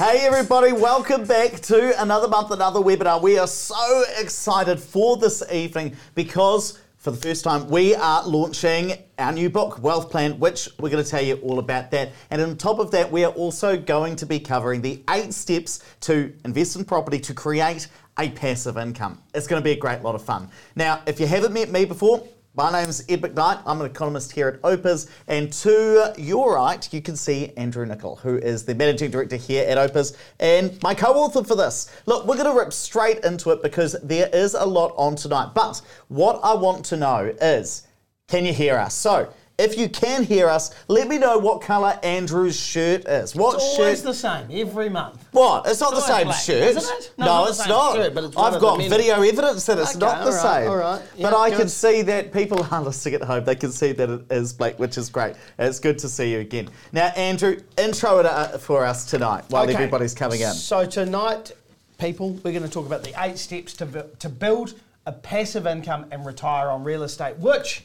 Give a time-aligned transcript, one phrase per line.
[0.00, 3.20] Hey everybody, welcome back to another month, another webinar.
[3.20, 8.94] We are so excited for this evening because for the first time we are launching
[9.18, 12.12] our new book, Wealth Plan, which we're going to tell you all about that.
[12.30, 15.84] And on top of that, we are also going to be covering the eight steps
[16.00, 19.20] to invest in property to create a passive income.
[19.34, 20.48] It's going to be a great lot of fun.
[20.76, 23.62] Now, if you haven't met me before, my name's Ed McKnight.
[23.64, 28.16] I'm an economist here at Opes, and to your right, you can see Andrew Nicol,
[28.16, 31.90] who is the managing director here at Opes, and my co-author for this.
[32.06, 35.50] Look, we're going to rip straight into it because there is a lot on tonight.
[35.54, 37.86] But what I want to know is,
[38.26, 38.94] can you hear us?
[38.94, 43.34] So if you can hear us, let me know what colour Andrew's shirt is.
[43.36, 44.04] What It's always shirt?
[44.06, 45.22] the same every month.
[45.32, 45.66] What?
[45.66, 46.76] It's not the same black, shirt.
[46.76, 47.12] isn't it?
[47.18, 47.94] No, No, not it's not.
[47.96, 50.70] shirt, it's I've got video evidence that it's Okay, not the right, same.
[50.70, 51.02] all right.
[51.20, 53.44] but I can see that people are listening at home.
[53.44, 55.36] They can see that it is black, which is great.
[55.58, 56.68] It's good to see you again.
[56.92, 59.74] Now, Andrew, intro it uh, for us tonight while Okay.
[59.74, 60.52] everybody's coming in.
[60.54, 61.52] So tonight,
[61.98, 64.74] people, we're going to talk about the eight steps to, to build
[65.06, 67.84] a passive income and retire on real estate, which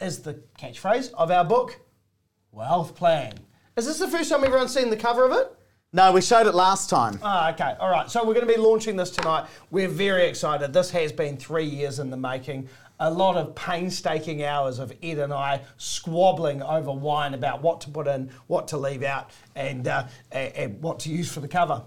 [0.00, 1.80] is the catchphrase of our book,
[2.52, 3.34] Wealth Plan.
[3.76, 5.54] Is this the first time everyone's seen the cover of it?
[5.92, 7.18] No, we showed it last time.
[7.22, 7.74] Ah, okay.
[7.80, 8.10] All right.
[8.10, 9.46] So we're going to be launching this tonight.
[9.70, 10.72] We're very excited.
[10.72, 12.68] This has been three years in the making.
[13.00, 17.90] A lot of painstaking hours of Ed and I squabbling over wine about what to
[17.90, 21.48] put in, what to leave out, and, uh, and, and what to use for the
[21.48, 21.82] cover.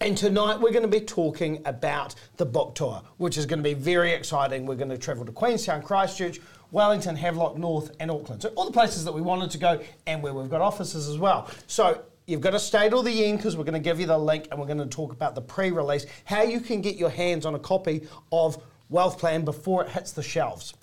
[0.00, 3.64] And tonight we're going to be talking about the book tour, which is going to
[3.64, 4.66] be very exciting.
[4.66, 8.42] We're going to travel to Queenstown, Christchurch, Wellington, Havelock North, and Auckland.
[8.42, 11.18] So all the places that we wanted to go and where we've got offices as
[11.18, 11.50] well.
[11.66, 14.18] So you've got to stay till the end because we're going to give you the
[14.18, 17.46] link and we're going to talk about the pre-release, how you can get your hands
[17.46, 20.74] on a copy of Wealth Plan before it hits the shelves.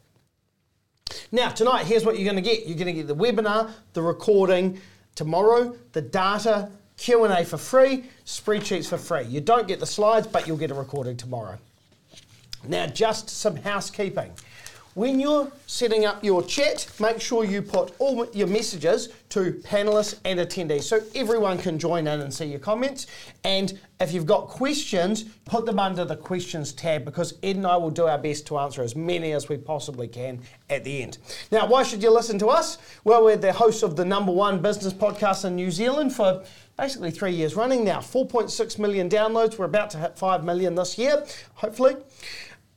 [1.32, 2.66] Now, tonight, here's what you're going to get.
[2.66, 4.80] You're going to get the webinar, the recording,
[5.16, 9.24] tomorrow, the data, Q&A for free, spreadsheets for free.
[9.24, 11.58] You don't get the slides, but you'll get a recording tomorrow.
[12.68, 14.32] Now, just some housekeeping.
[14.96, 20.20] When you're setting up your chat, make sure you put all your messages to panelists
[20.24, 23.08] and attendees so everyone can join in and see your comments.
[23.44, 27.76] And if you've got questions, put them under the questions tab because Ed and I
[27.76, 31.18] will do our best to answer as many as we possibly can at the end.
[31.52, 32.78] Now, why should you listen to us?
[33.04, 36.44] Well, we're the hosts of the number one business podcast in New Zealand for
[36.78, 37.98] basically three years running now.
[37.98, 39.58] 4.6 million downloads.
[39.58, 41.26] We're about to hit 5 million this year,
[41.56, 41.96] hopefully.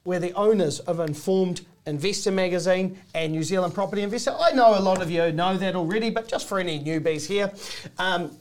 [0.06, 4.35] We're the owners of Informed Investor Magazine and New Zealand Property Investor.
[4.39, 7.53] I know a lot of you know that already, but just for any newbies here,
[7.99, 8.37] um,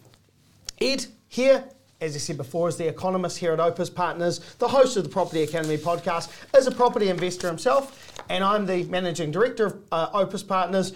[0.82, 1.64] Ed here,
[2.02, 5.10] as I said before, is the economist here at Opes Partners, the host of the
[5.10, 10.10] Property Academy podcast, is a property investor himself, and I'm the managing director of uh,
[10.14, 10.94] Opes Partners,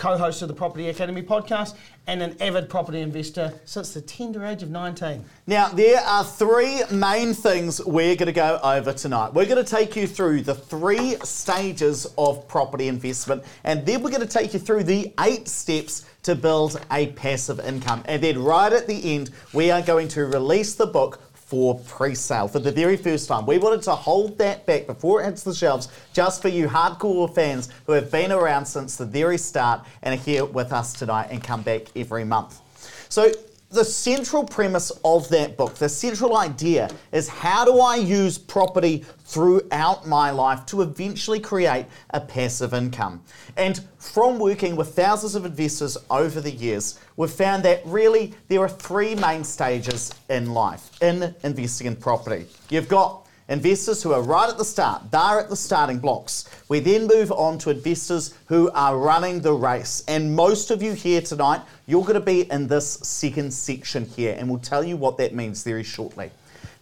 [0.00, 4.62] co-host of the Property Academy podcast, and an avid property investor since the tender age
[4.62, 5.22] of 19.
[5.46, 9.34] Now, there are three main things we're going to go over tonight.
[9.34, 14.10] We're going to take you through the three stages of property investment, and then we're
[14.10, 18.02] going to take you through the eight steps to build a passive income.
[18.06, 22.46] And then, right at the end, we are going to release the book for pre-sale
[22.46, 23.44] for the very first time.
[23.44, 27.34] We wanted to hold that back before it hits the shelves just for you hardcore
[27.34, 31.26] fans who have been around since the very start and are here with us tonight
[31.32, 32.60] and come back every month.
[33.08, 33.32] So
[33.70, 39.04] the central premise of that book, the central idea is how do I use property
[39.24, 43.22] throughout my life to eventually create a passive income?
[43.56, 48.60] And from working with thousands of investors over the years, we've found that really there
[48.60, 52.46] are three main stages in life in investing in property.
[52.70, 56.48] You've got Investors who are right at the start, they're at the starting blocks.
[56.68, 60.04] We then move on to investors who are running the race.
[60.06, 64.36] And most of you here tonight, you're going to be in this second section here,
[64.38, 66.30] and we'll tell you what that means very shortly.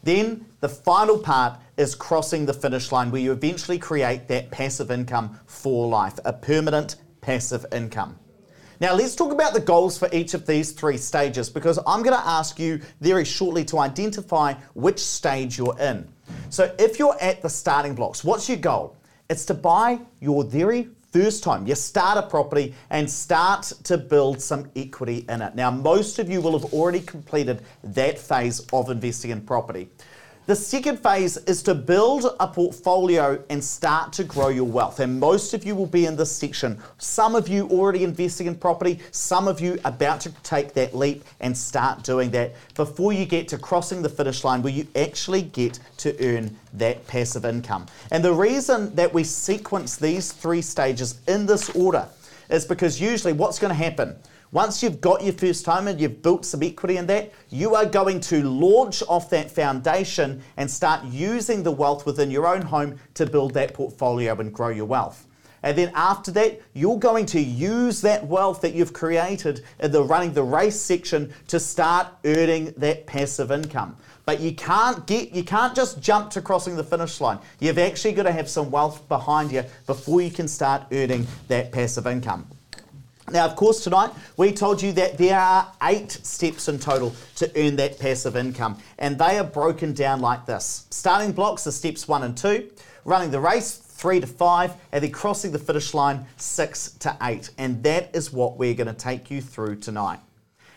[0.02, 4.90] Then the final part is crossing the finish line where you eventually create that passive
[4.90, 8.18] income for life, a permanent passive income.
[8.80, 12.16] Now, let's talk about the goals for each of these three stages because I'm going
[12.16, 16.06] to ask you very shortly to identify which stage you're in.
[16.48, 18.96] So, if you're at the starting blocks, what's your goal?
[19.28, 24.70] It's to buy your very first home, your starter property, and start to build some
[24.76, 25.56] equity in it.
[25.56, 29.88] Now, most of you will have already completed that phase of investing in property.
[30.48, 34.98] The second phase is to build a portfolio and start to grow your wealth.
[34.98, 36.78] And most of you will be in this section.
[36.96, 41.22] Some of you already investing in property, some of you about to take that leap
[41.40, 45.42] and start doing that before you get to crossing the finish line where you actually
[45.42, 47.84] get to earn that passive income.
[48.10, 52.08] And the reason that we sequence these three stages in this order
[52.48, 54.16] is because usually what's going to happen?
[54.50, 57.84] Once you've got your first home and you've built some equity in that, you are
[57.84, 62.98] going to launch off that foundation and start using the wealth within your own home
[63.12, 65.26] to build that portfolio and grow your wealth.
[65.62, 70.02] And then after that, you're going to use that wealth that you've created in the
[70.02, 73.96] running the race section to start earning that passive income.
[74.24, 77.38] But you can't get you can't just jump to crossing the finish line.
[77.60, 81.72] You've actually got to have some wealth behind you before you can start earning that
[81.72, 82.46] passive income.
[83.30, 87.50] Now, of course, tonight we told you that there are eight steps in total to
[87.56, 90.86] earn that passive income, and they are broken down like this.
[90.90, 92.70] Starting blocks are steps one and two,
[93.04, 97.50] running the race, three to five, and then crossing the finish line, six to eight.
[97.58, 100.20] And that is what we're going to take you through tonight.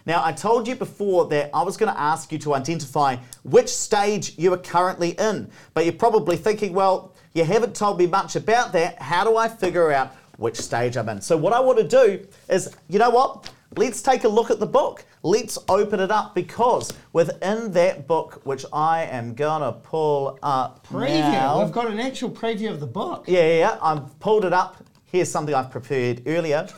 [0.05, 3.69] Now, I told you before that I was going to ask you to identify which
[3.69, 8.35] stage you are currently in, but you're probably thinking, well, you haven't told me much
[8.35, 8.99] about that.
[9.01, 11.21] How do I figure out which stage I'm in?
[11.21, 13.51] So, what I want to do is, you know what?
[13.77, 15.05] Let's take a look at the book.
[15.23, 21.19] Let's open it up because within that book, which I am gonna pull up Preview.
[21.19, 23.25] now, We've got an actual preview of the book.
[23.27, 23.77] yeah, yeah, yeah.
[23.81, 24.83] I've pulled it up.
[25.05, 26.67] Here's something I've prepared earlier.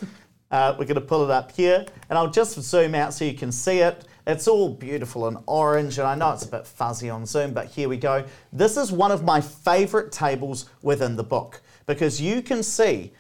[0.52, 3.34] Uh, we're going to pull it up here, and I'll just zoom out so you
[3.34, 4.06] can see it.
[4.28, 7.66] It's all beautiful and orange, and I know it's a bit fuzzy on Zoom, but
[7.70, 8.24] here we go.
[8.52, 13.14] This is one of my favorite tables within the book because you can see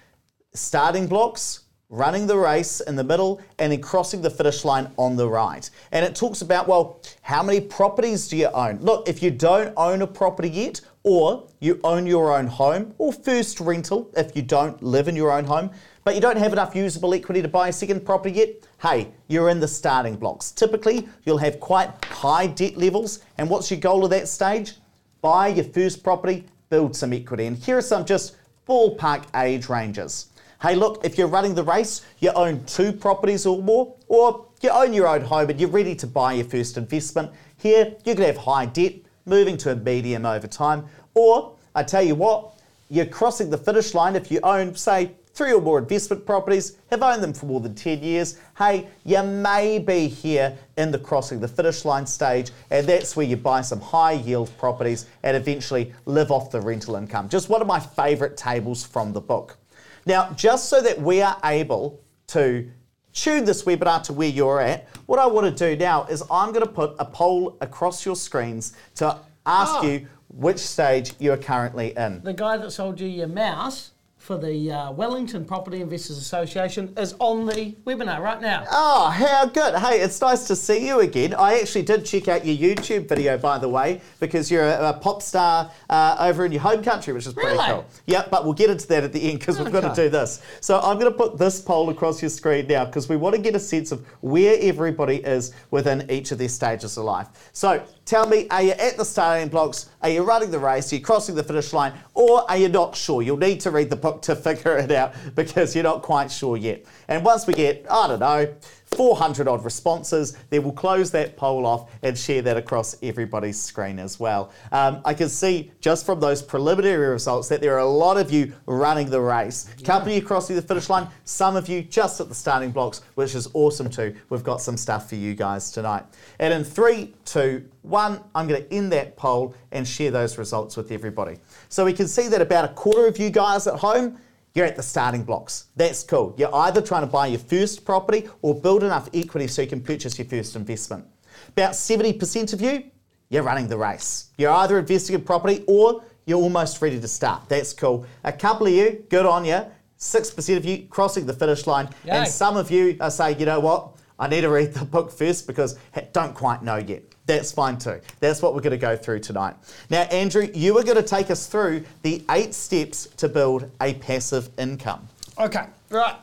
[0.53, 5.15] starting blocks, running the race in the middle, and then crossing the finish line on
[5.15, 5.69] the right.
[5.91, 8.77] And it talks about, well, how many properties do you own?
[8.77, 13.11] Look, if you don't own a property yet, or you own your own home, or
[13.11, 15.69] first rental if you don't live in your own home,
[16.03, 18.49] but you don't have enough usable equity to buy a second property yet,
[18.81, 20.51] hey, you're in the starting blocks.
[20.51, 24.73] Typically, you'll have quite high debt levels, and what's your goal at that stage?
[25.21, 27.45] Buy your first property, build some equity.
[27.45, 28.35] And here are some just
[28.67, 30.29] ballpark age ranges.
[30.63, 34.69] Hey, look, if you're running the race, you own two properties or more, or you
[34.69, 38.23] own your own home and you're ready to buy your first investment, here you could
[38.23, 38.93] have high debt,
[39.25, 42.53] moving to a medium over time, or I tell you what,
[42.89, 47.03] you're crossing the finish line if you own, say, three or more investment properties, have
[47.03, 51.41] owned them for more than 10 years, hey, you may be here in the crossing
[51.41, 55.93] the finish line stage, and that's where you buy some high yield properties and eventually
[56.05, 57.27] live off the rental income.
[57.27, 59.57] Just one of my favourite tables from the book.
[60.05, 62.69] Now, just so that we are able to
[63.13, 66.51] tune this webinar to where you're at, what I want to do now is I'm
[66.51, 69.81] going to put a poll across your screens to ask Ah.
[69.83, 72.21] you which stage you're currently in.
[72.23, 73.91] The guy that sold you your mouse
[74.23, 78.65] for the uh, Wellington Property Investors Association is on the webinar right now.
[78.71, 79.75] Oh, how good.
[79.75, 81.33] Hey, it's nice to see you again.
[81.33, 84.93] I actually did check out your YouTube video, by the way, because you're a, a
[84.93, 87.65] pop star uh, over in your home country, which is pretty Really?
[87.65, 87.85] cool.
[88.05, 90.41] Yep, but we'll get into that at the end because we've got to do this.
[90.61, 93.41] So I'm going to put this poll across your screen now because we want to
[93.41, 97.27] get a sense of where everybody is within each of their stages of life.
[97.51, 99.89] So tell me, are you at the starting blocks?
[100.01, 100.91] Are you running the race?
[100.91, 101.93] Are you crossing the finish line?
[102.13, 103.21] Or are you not sure?
[103.21, 106.57] You'll need to read the book to figure it out because you're not quite sure
[106.57, 106.85] yet.
[107.07, 108.53] And once we get, I don't know,
[108.85, 113.99] 400 odd responses, then we'll close that poll off and share that across everybody's screen
[113.99, 114.51] as well.
[114.71, 118.31] Um, I can see just from those preliminary results that there are a lot of
[118.31, 119.67] you running the race.
[120.03, 123.35] Of you crossing the finish line, some of you just at the starting blocks, which
[123.35, 124.15] is awesome too.
[124.29, 126.03] We've got some stuff for you guys tonight.
[126.39, 130.77] And in three, two, one, I'm going to end that poll and share those results
[130.77, 131.37] with everybody.
[131.69, 134.19] So we can see that about a quarter of you guys at home
[134.53, 135.65] you're at the starting blocks.
[135.75, 136.35] That's cool.
[136.37, 139.81] You're either trying to buy your first property or build enough equity so you can
[139.81, 141.05] purchase your first investment.
[141.49, 142.83] About 70% of you,
[143.29, 144.29] you're running the race.
[144.37, 147.49] You're either investing in property or you're almost ready to start.
[147.49, 148.05] That's cool.
[148.23, 149.65] A couple of you, good on you.
[149.97, 151.89] 6% of you crossing the finish line.
[152.05, 152.11] Yay.
[152.11, 153.95] And some of you are saying, you know what?
[154.19, 157.03] I need to read the book first because hey, don't quite know yet.
[157.25, 158.01] That's fine too.
[158.19, 159.55] That's what we're going to go through tonight.
[159.89, 163.93] Now, Andrew, you are going to take us through the eight steps to build a
[163.95, 165.07] passive income.
[165.39, 166.15] Okay, right.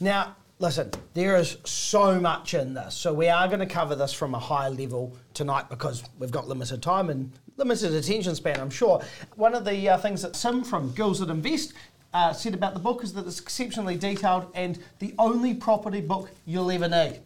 [0.00, 2.94] Now, listen, there is so much in this.
[2.94, 6.48] So we are going to cover this from a high level tonight because we've got
[6.48, 9.02] limited time and limited attention span, I'm sure.
[9.36, 11.74] One of the uh, things that Sim from Girls That Invest
[12.14, 16.30] uh, said about the book is that it's exceptionally detailed and the only property book
[16.46, 17.20] you'll ever need.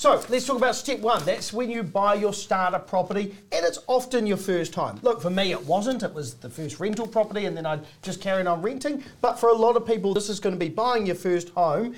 [0.00, 1.22] So let's talk about step one.
[1.26, 4.98] That's when you buy your starter property, and it's often your first home.
[5.02, 6.02] Look, for me, it wasn't.
[6.02, 9.04] It was the first rental property, and then I just carried on renting.
[9.20, 11.96] But for a lot of people, this is going to be buying your first home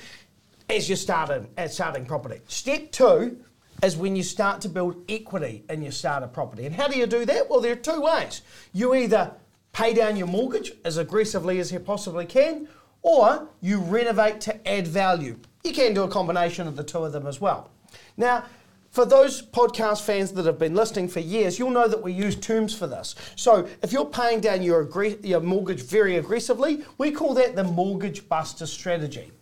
[0.68, 2.40] as your starting, as starting property.
[2.48, 3.36] Step two
[3.84, 6.66] is when you start to build equity in your starter property.
[6.66, 7.48] And how do you do that?
[7.48, 8.42] Well, there are two ways.
[8.72, 9.30] You either
[9.72, 12.66] pay down your mortgage as aggressively as you possibly can,
[13.02, 15.38] or you renovate to add value.
[15.62, 17.70] You can do a combination of the two of them as well.
[18.16, 18.44] Now,
[18.90, 22.36] for those podcast fans that have been listening for years, you'll know that we use
[22.36, 23.14] terms for this.
[23.36, 27.64] So if you're paying down your, aggre- your mortgage very aggressively, we call that the
[27.64, 29.32] mortgage buster strategy.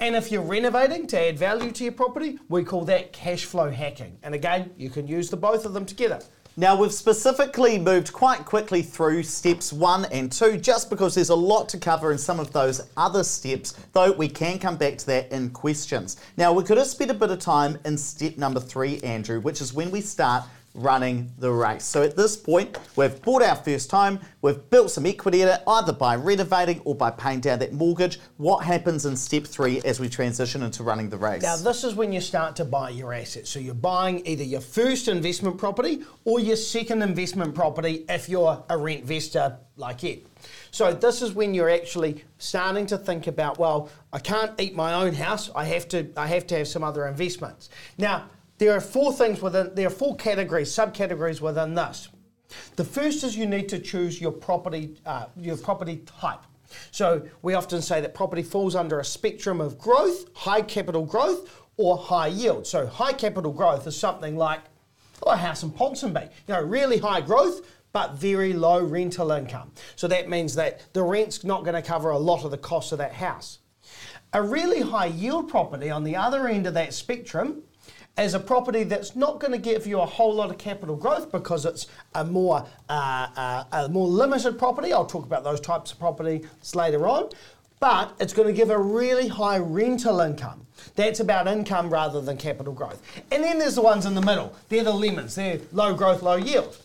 [0.00, 3.70] And if you're renovating to add value to your property, we call that cash flow
[3.70, 4.18] hacking.
[4.22, 6.20] And again, you can use the both of them together.
[6.60, 11.34] Now, we've specifically moved quite quickly through steps one and two just because there's a
[11.34, 15.06] lot to cover in some of those other steps, though we can come back to
[15.06, 16.18] that in questions.
[16.36, 19.62] Now, we could have spent a bit of time in step number three, Andrew, which
[19.62, 21.84] is when we start running the race.
[21.84, 25.62] So at this point, we've bought our first home, we've built some equity in it,
[25.66, 28.20] either by renovating or by paying down that mortgage.
[28.36, 31.42] What happens in step three as we transition into running the race?
[31.42, 33.50] Now, this is when you start to buy your assets.
[33.50, 38.62] So you're buying either your first investment property or your second investment property if you're
[38.68, 40.26] a rent investor like it.
[40.70, 44.94] So this is when you're actually starting to think about, well, I can't eat my
[44.94, 45.50] own house.
[45.54, 47.70] I have to I have to have some other investments.
[47.98, 48.26] Now,
[48.60, 52.10] there are four things within, there are four categories, subcategories within this.
[52.76, 56.40] The first is you need to choose your property, uh, your property type.
[56.90, 61.50] So we often say that property falls under a spectrum of growth, high capital growth,
[61.78, 62.66] or high yield.
[62.66, 64.60] So high capital growth is something like
[65.22, 69.72] oh, a house in Ponsonby, you know, really high growth, but very low rental income.
[69.96, 72.92] So that means that the rent's not going to cover a lot of the cost
[72.92, 73.60] of that house.
[74.34, 77.62] A really high yield property on the other end of that spectrum
[78.16, 81.32] as a property that's not going to give you a whole lot of capital growth
[81.32, 84.92] because it's a more uh, uh, a more limited property.
[84.92, 87.30] I'll talk about those types of properties later on.
[87.80, 90.66] But it's going to give a really high rental income.
[90.96, 93.02] That's about income rather than capital growth.
[93.32, 94.54] And then there's the ones in the middle.
[94.68, 95.34] They're the lemons.
[95.34, 96.76] They're low growth, low yield.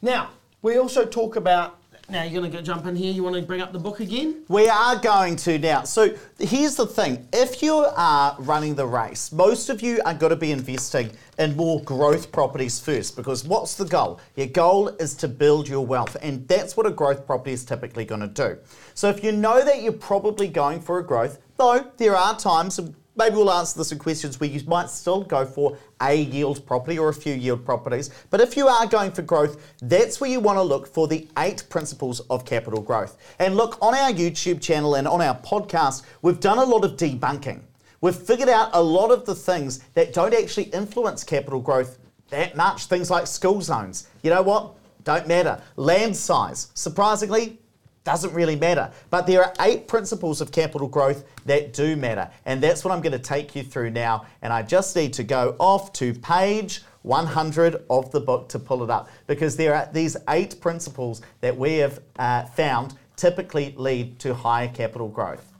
[0.00, 0.30] Now,
[0.62, 3.12] we also talk about now you're going to jump in here.
[3.12, 4.44] You want to bring up the book again?
[4.48, 5.84] We are going to now.
[5.84, 10.30] So here's the thing: if you are running the race, most of you are going
[10.30, 14.20] to be investing in more growth properties first, because what's the goal?
[14.36, 18.04] Your goal is to build your wealth, and that's what a growth property is typically
[18.04, 18.58] going to do.
[18.94, 22.80] So if you know that you're probably going for a growth, though there are times
[23.16, 26.98] maybe we'll answer this in questions where you might still go for a yield property
[26.98, 28.10] or a few yield properties.
[28.30, 31.28] But if you are going for growth, that's where you want to look for the
[31.38, 33.16] eight principles of capital growth.
[33.38, 36.92] And look, on our YouTube channel and on our podcast, we've done a lot of
[36.92, 37.60] debunking.
[38.00, 41.98] We've figured out a lot of the things that don't actually influence capital growth
[42.30, 42.86] that much.
[42.86, 44.08] Things like school zones.
[44.22, 44.74] You know what?
[45.04, 45.60] Don't matter.
[45.76, 46.68] Land size.
[46.74, 47.58] Surprisingly,
[48.06, 48.90] doesn't really matter.
[49.10, 52.30] But there are eight principles of capital growth that do matter.
[52.46, 54.26] And that's what I'm going to take you through now.
[54.42, 58.84] And I just need to go off to page 100 of the book to pull
[58.84, 64.18] it up because there are these eight principles that we have uh, found typically lead
[64.20, 65.52] to higher capital growth.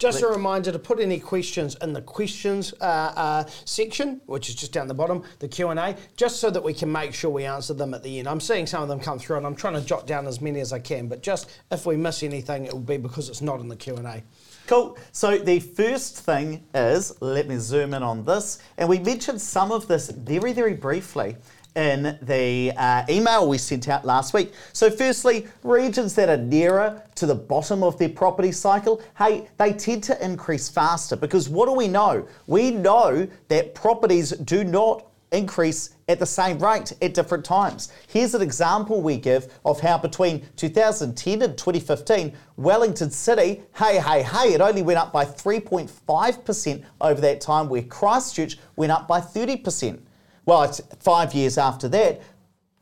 [0.00, 4.54] Just a reminder to put any questions in the questions uh, uh, section, which is
[4.54, 7.30] just down the bottom, the Q and A, just so that we can make sure
[7.30, 8.26] we answer them at the end.
[8.26, 10.60] I'm seeing some of them come through, and I'm trying to jot down as many
[10.60, 11.06] as I can.
[11.06, 13.96] But just if we miss anything, it will be because it's not in the Q
[13.96, 14.22] and A.
[14.66, 14.96] Cool.
[15.12, 19.70] So the first thing is, let me zoom in on this, and we mentioned some
[19.70, 21.36] of this very, very briefly
[21.76, 24.52] in the uh, email we sent out last week.
[24.72, 29.72] So, firstly, regions that are nearer to the bottom of their property cycle, hey, they
[29.72, 32.26] tend to increase faster because what do we know?
[32.46, 37.92] We know that properties do not increase at the same rate at different times.
[38.08, 44.22] Here's an example we give of how between 2010 and 2015, Wellington City, hey, hey,
[44.22, 49.20] hey, it only went up by 3.5% over that time, where Christchurch went up by
[49.20, 50.00] 30%.
[50.46, 52.22] Well, it's five years after that,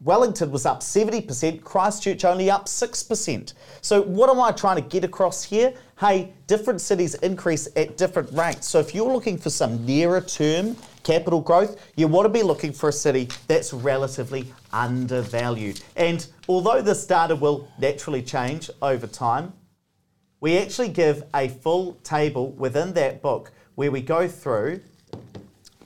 [0.00, 3.52] Wellington was up 70%, Christchurch only up 6%.
[3.80, 5.74] So, what am I trying to get across here?
[5.98, 8.68] Hey, different cities increase at different rates.
[8.68, 12.72] So, if you're looking for some nearer term capital growth, you want to be looking
[12.72, 15.80] for a city that's relatively undervalued.
[15.96, 19.52] And although this data will naturally change over time,
[20.40, 24.80] we actually give a full table within that book where we go through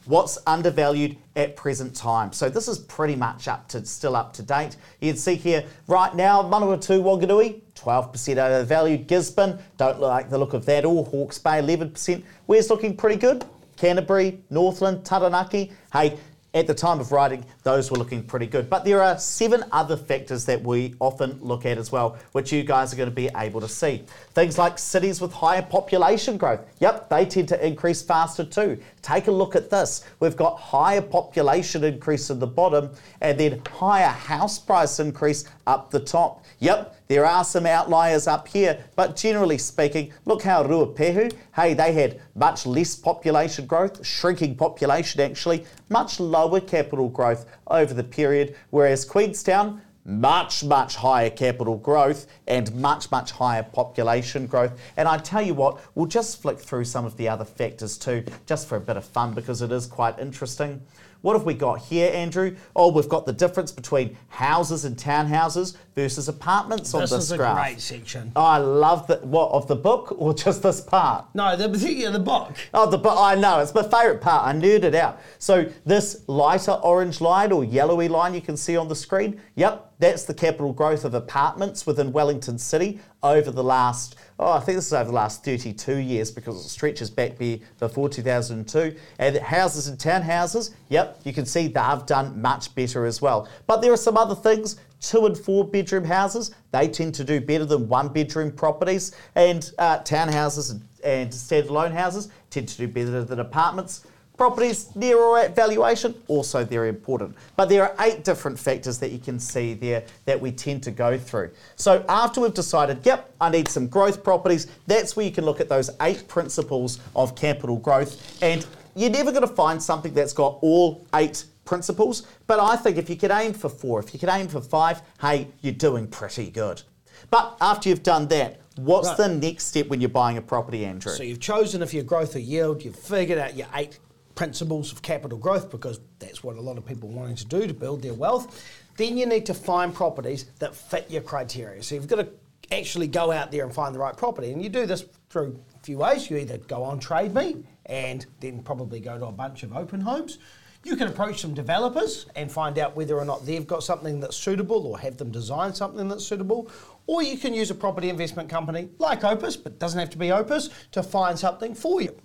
[0.07, 2.33] what's undervalued at present time.
[2.33, 4.77] So this is pretty much up to still up to date.
[5.01, 9.07] You'd see here right now Manawatu Wanganui 12% overvalued.
[9.07, 10.85] Gisborne don't like the look of that.
[10.85, 12.23] All Hawke's Bay 11%.
[12.47, 13.45] Where's looking pretty good?
[13.77, 15.73] Canterbury, Northland, Taranaki.
[15.93, 16.19] Hey,
[16.55, 18.69] at the time of writing, those were looking pretty good.
[18.69, 22.63] But there are seven other factors that we often look at as well, which you
[22.63, 24.05] guys are going to be able to see.
[24.35, 26.61] Things like cities with higher population growth.
[26.81, 28.79] Yep, they tend to increase faster too.
[29.01, 30.05] Take a look at this.
[30.21, 32.91] We've got higher population increase at the bottom
[33.21, 36.42] and then higher house price increase up the top.
[36.63, 41.93] Yep, There are some outliers up here, but generally speaking, look how Ruapehu, hey, they
[41.93, 48.55] had much less population growth, shrinking population actually, much lower capital growth over the period,
[48.71, 54.79] whereas Queenstown, much, much higher capital growth and much, much higher population growth.
[54.97, 58.25] And I tell you what, we'll just flick through some of the other factors too,
[58.47, 60.81] just for a bit of fun because it is quite interesting.
[61.23, 62.57] What have we got here, Andrew?
[62.75, 67.19] Oh, we've got the difference between houses and townhouses versus apartments on This graph.
[67.21, 68.33] this is a great section.
[68.35, 69.25] I love that.
[69.25, 71.27] What of the book or just this part?
[71.35, 72.53] No, the particular the book.
[72.75, 73.17] Oh, the book.
[73.17, 74.47] I know it's my favourite part.
[74.47, 75.21] I nerded out.
[75.39, 79.41] So this lighter orange line or yellowy line you can see on the screen.
[79.55, 84.17] Yep, that's the capital growth of apartments within Wellington City over the last.
[84.37, 88.09] Oh, I think this is over the last 32 years because it stretches back before
[88.09, 88.97] 2002.
[89.21, 90.75] And houses and townhouses.
[90.89, 93.49] Yep, you can see they've done much better as well.
[93.69, 97.41] But there are some other things two and four bedroom houses, they tend to do
[97.41, 102.87] better than one bedroom properties, and uh, townhouses and, and standalone houses tend to do
[102.87, 104.07] better than apartments.
[104.43, 107.37] Properties near or at valuation, also very important.
[107.55, 110.91] But there are eight different factors that you can see there that we tend to
[110.91, 111.53] go through.
[111.77, 115.61] So after we've decided, yep, I need some growth properties, that's where you can look
[115.61, 118.43] at those eight principles of capital growth.
[118.43, 122.97] And you're never going to find something that's got all eight principles, but I think
[122.97, 126.09] if you could aim for four, if you could aim for five, hey, you're doing
[126.09, 126.83] pretty good.
[127.31, 129.19] But after you've done that, what's Right.
[129.19, 131.13] the next step when you're buying a property, Andrew?
[131.13, 134.01] So you've chosen if your growth or yield, you've figured out your eight
[134.35, 137.67] principles of capital growth because that's what a lot of people are wanting to do
[137.67, 138.65] to build their wealth.
[138.97, 141.83] Then you need to find properties that fit your criteria.
[141.83, 142.29] So you've got to
[142.71, 144.53] actually go out there and find the right property.
[144.53, 146.31] And you do this through a few ways.
[146.31, 150.01] You either go on Trade Me and then probably go to a bunch of open
[150.01, 150.39] homes.
[150.85, 154.37] You can approach some developers and find out whether or not they've got something that's
[154.37, 156.71] suitable or have them design something that's suitable.
[157.07, 160.33] Or you can use a property investment company like Opes, but doesn't have to be
[160.33, 162.17] Opes, to find something for you.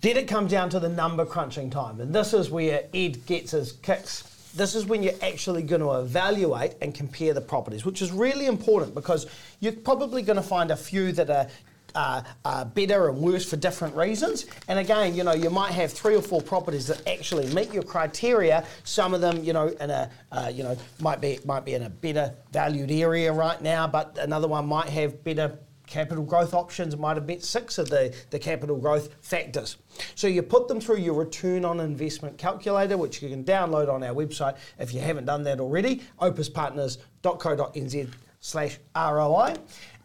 [0.00, 3.50] Then it comes down to the number crunching time, and this is where Ed gets
[3.50, 4.22] his kicks.
[4.54, 8.46] This is when you're actually going to evaluate and compare the properties, which is really
[8.46, 9.26] important because
[9.60, 11.46] you're probably going to find a few that are
[11.94, 14.46] uh, uh, better and worse for different reasons.
[14.68, 17.82] And again, you know, you might have three or four properties that actually meet your
[17.82, 18.64] criteria.
[18.84, 21.82] Some of them, you know, in a, uh, you know, might be might be in
[21.82, 25.58] a better valued area right now, but another one might have better
[25.90, 29.76] capital growth options might have met six of the, the capital growth factors.
[30.14, 34.02] So you put them through your return on investment calculator, which you can download on
[34.02, 39.56] our website if you haven't done that already, opespartners.co.nz slash ROI.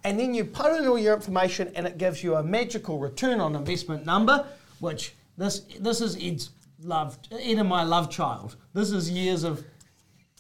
[0.04, 3.40] And then you put in all your information and it gives you a magical return
[3.40, 4.46] on investment number,
[4.80, 6.50] which this this is Ed's
[6.82, 8.56] love, Ed and my love child.
[8.74, 9.64] This is years of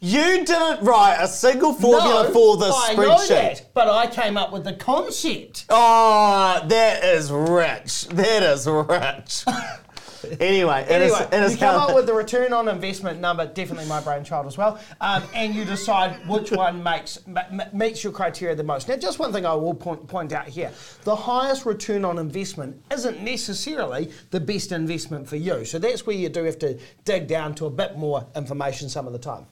[0.05, 3.07] You didn't write a single formula No, for this I spreadsheet.
[3.07, 5.65] know that, but I came up with the concept.
[5.69, 8.07] Oh, that is rich.
[8.09, 9.43] That is rich.
[10.39, 13.47] anyway, it is- Anyway, it is you come up with the return on investment number,
[13.47, 18.03] definitely my brainchild as well, um, and you decide which one makes ma- ma- meets
[18.03, 18.87] your criteria the most.
[18.87, 20.71] Now, just one thing I will point, point out here:
[21.03, 25.65] the highest return on investment isn't necessarily the best investment for you.
[25.65, 29.07] So that's where you do have to dig down to a bit more information some
[29.07, 29.47] of the time.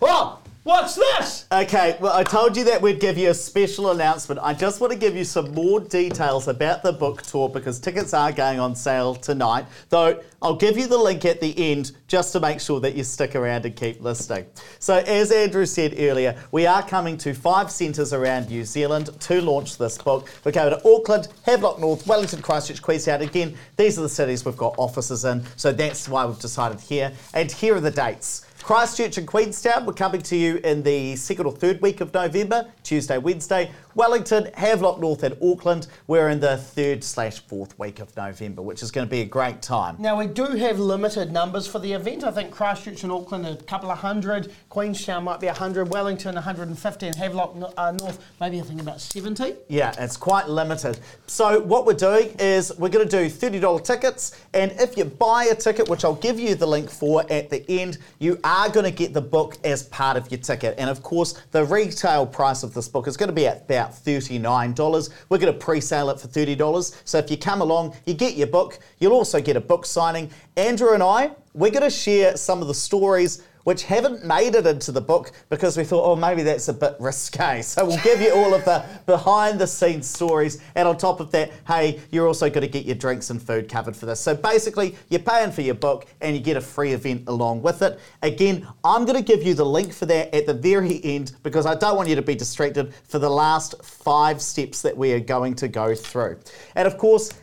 [0.00, 1.46] Well, what's this?
[1.50, 4.40] Okay, well, I told you that we'd give you a special announcement.
[4.42, 8.12] I just want to give you some more details about the book tour because tickets
[8.14, 9.66] are going on sale tonight.
[9.88, 13.02] Though I'll give you the link at the end just to make sure that you
[13.02, 14.46] stick around and keep listening.
[14.78, 19.40] So, as Andrew said earlier, we are coming to five centres around New Zealand to
[19.40, 20.28] launch this book.
[20.44, 23.22] We're going to Auckland, Havelock North, Wellington, Christchurch, Queenstown.
[23.22, 27.12] Again, these are the cities we've got offices in, so that's why we've decided here.
[27.34, 28.44] And here are the dates.
[28.62, 32.70] Christchurch and Queenstown, we're coming to you in the second or third week of November,
[32.82, 33.70] Tuesday, Wednesday.
[33.98, 38.80] Wellington, Havelock North, and Auckland, we're in the third slash fourth week of November, which
[38.80, 39.96] is going to be a great time.
[39.98, 42.22] Now, we do have limited numbers for the event.
[42.22, 46.36] I think Christchurch and Auckland are a couple of hundred, Queenstown might be 100, Wellington
[46.36, 49.56] 150, and Havelock uh, North maybe I think about 70.
[49.66, 51.00] Yeah, it's quite limited.
[51.26, 55.46] So what we're doing is we're going to do $30 tickets, and if you buy
[55.46, 58.84] a ticket, which I'll give you the link for at the end, you are going
[58.84, 60.76] to get the book as part of your ticket.
[60.78, 63.87] And of course, the retail price of this book is going to be at about
[63.90, 65.10] $39.
[65.28, 67.02] We're going to pre-sale it for $30.
[67.04, 68.78] So if you come along, you get your book.
[68.98, 70.30] You'll also get a book signing.
[70.56, 74.66] Andrew and I, we're going to share some of the stories which haven't made it
[74.66, 77.60] into the book because we thought, oh, maybe that's a bit risque.
[77.68, 80.58] So we'll give you all of the behind the scenes stories.
[80.74, 83.68] And on top of that, hey, you're also going to get your drinks and food
[83.68, 84.20] covered for this.
[84.20, 87.82] So basically, you're paying for your book and you get a free event along with
[87.82, 88.00] it.
[88.22, 91.66] Again, I'm going to give you the link for that at the very end because
[91.66, 95.20] I don't want you to be distracted for the last five steps that we are
[95.20, 96.38] going to go through.
[96.74, 97.34] And of course,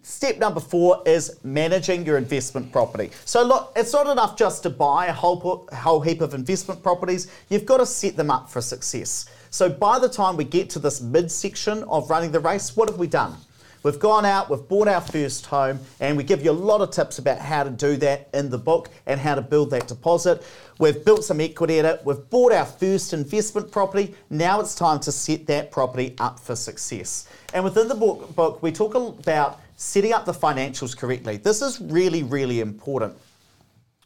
[0.00, 3.10] Step number four is managing your investment property.
[3.26, 7.30] So look, it's not enough just to buy a whole, whole heap of investment properties.
[7.50, 9.26] You've got to set them up for success.
[9.50, 12.98] So by the time we get to this midsection of running the race, what have
[12.98, 13.36] we done?
[13.82, 16.90] We've gone out, we've bought our first home, and we give you a lot of
[16.90, 20.42] tips about how to do that in the book and how to build that deposit.
[20.78, 24.14] We've built some equity in it, we've bought our first investment property.
[24.30, 27.28] Now it's time to set that property up for success.
[27.52, 31.36] And within the book, book we talk about setting up the financials correctly.
[31.38, 33.14] This is really, really important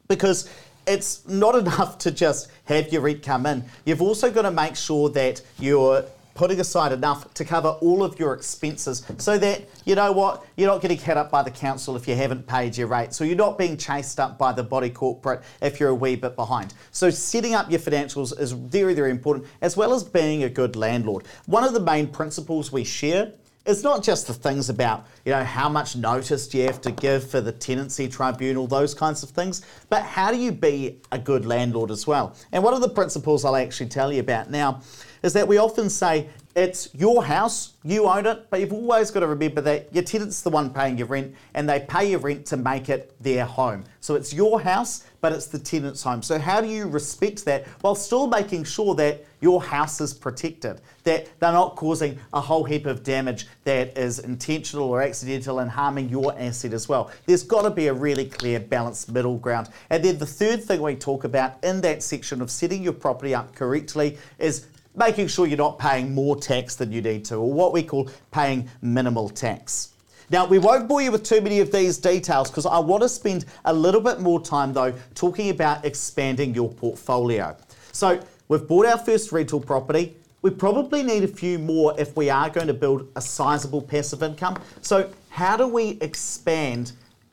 [0.08, 0.48] because
[0.86, 3.62] it's not enough to just have your rent come in.
[3.84, 8.18] You've also got to make sure that you're putting aside enough to cover all of
[8.18, 11.94] your expenses so that, you know what, you're not getting cut up by the council
[11.94, 13.12] if you haven't paid your rate.
[13.12, 16.36] So you're not being chased up by the body corporate if you're a wee bit
[16.36, 16.72] behind.
[16.90, 20.74] So setting up your financials is very, very important, as well as being a good
[20.74, 21.26] landlord.
[21.46, 23.32] One of the main principles we share
[23.66, 26.92] it's not just the things about, you know, how much notice do you have to
[26.92, 31.18] give for the tenancy tribunal, those kinds of things, but how do you be a
[31.18, 32.35] good landlord as well?
[32.52, 34.83] And one of the principles I'll actually tell you about now
[35.22, 39.21] is that we often say it's your house, you own it, but you've always got
[39.21, 42.47] to remember that your tenant's the one paying your rent and they pay your rent
[42.47, 43.85] to make it their home.
[44.01, 46.23] So it's your house, but it's the tenant's home.
[46.23, 50.81] So how do you respect that while still making sure that your house is protected,
[51.05, 55.71] that they're not causing a whole heap of damage that is intentional or accidental and
[55.71, 57.11] harming your asset as well?
[57.27, 59.69] There's got to be a really clear balanced middle ground.
[59.90, 63.35] And then the third thing we talk about in that section of setting your property
[63.35, 67.52] up correctly is making sure you're not paying more tax than you need to, or
[67.52, 69.90] what we call paying minimal tax.
[70.28, 73.09] Now, we won't bore you with too many of these details because I want to
[73.09, 77.56] spend a little bit more time, though, talking about expanding your portfolio.
[77.92, 80.16] So, we've bought our first rental property.
[80.42, 84.22] We probably need a few more if we are going to build a sizable passive
[84.22, 84.59] income.
[84.80, 86.92] So, how do we expand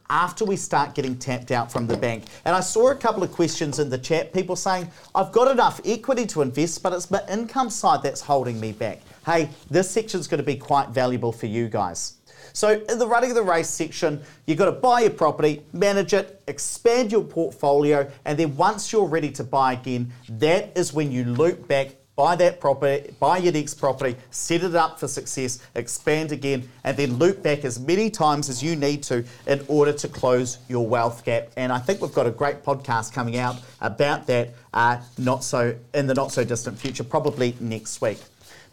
[0.10, 2.26] after we start getting tapped out from the bank.
[2.46, 5.82] And I saw a couple of questions in the chat, people saying, I've got enough
[5.86, 9.02] equity to invest, but it's my income side that's holding me back.
[9.26, 12.16] Hey, this section is going to be quite valuable for you guys.
[12.52, 16.14] So, in the running of the race section, you've got to buy your property, manage
[16.14, 21.12] it, expand your portfolio, and then once you're ready to buy again, that is when
[21.12, 25.60] you loop back buy that property, buy your next property, set it up for success,
[25.76, 29.92] expand again, and then loop back as many times as you need to in order
[29.94, 31.50] to close your wealth gap.
[31.58, 35.76] And I think we've got a great podcast coming out about that uh, not so
[35.94, 38.20] in the not so distant future, probably next week.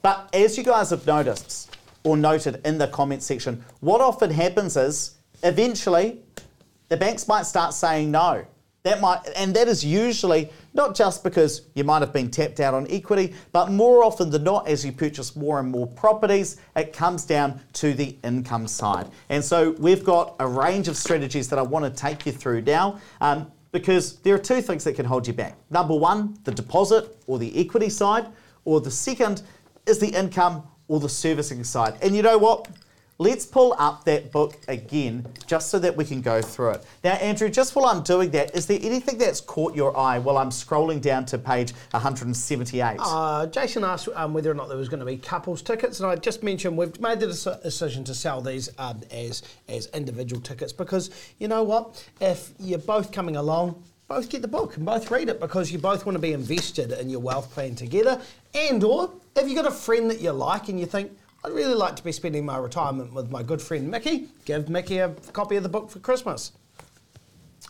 [0.02, 4.76] But as you guys have noticed or noted in the comment section, what often happens
[4.76, 6.18] is eventually
[6.88, 8.44] the banks might start saying no.
[8.82, 12.72] That might, and that is usually not just because you might have been tapped out
[12.72, 16.92] on equity, but more often than not, as you purchase more and more properties, it
[16.92, 19.10] comes down to the income side.
[19.28, 22.62] And so we've got a range of strategies that I want to take you through
[22.62, 23.00] now.
[23.20, 25.56] Um, because there are two things that can hold you back.
[25.70, 28.26] Number one, the deposit or the equity side,
[28.64, 29.42] or the second
[29.86, 31.96] is the income or the servicing side.
[32.02, 32.68] And you know what?
[33.20, 36.86] Let's pull up that book again just so that we can go through it.
[37.04, 40.38] Now, Andrew, just while I'm doing that, is there anything that's caught your eye while
[40.38, 42.96] I'm scrolling down to page 178?
[42.98, 46.08] Uh, Jason asked um, whether or not there was going to be couples tickets, and
[46.08, 47.26] I just mentioned we've made the
[47.62, 52.02] decision to sell these um, as, as individual tickets because you know what?
[52.22, 55.78] If you're both coming along, both get the book and both read it because you
[55.78, 58.18] both want to be invested in your wealth plan together
[58.54, 61.74] and or if you've got a friend that you like and you think I'd really
[61.74, 64.28] like to be spending my retirement with my good friend Mickey.
[64.44, 66.52] Give Mickey a copy of the book for Christmas.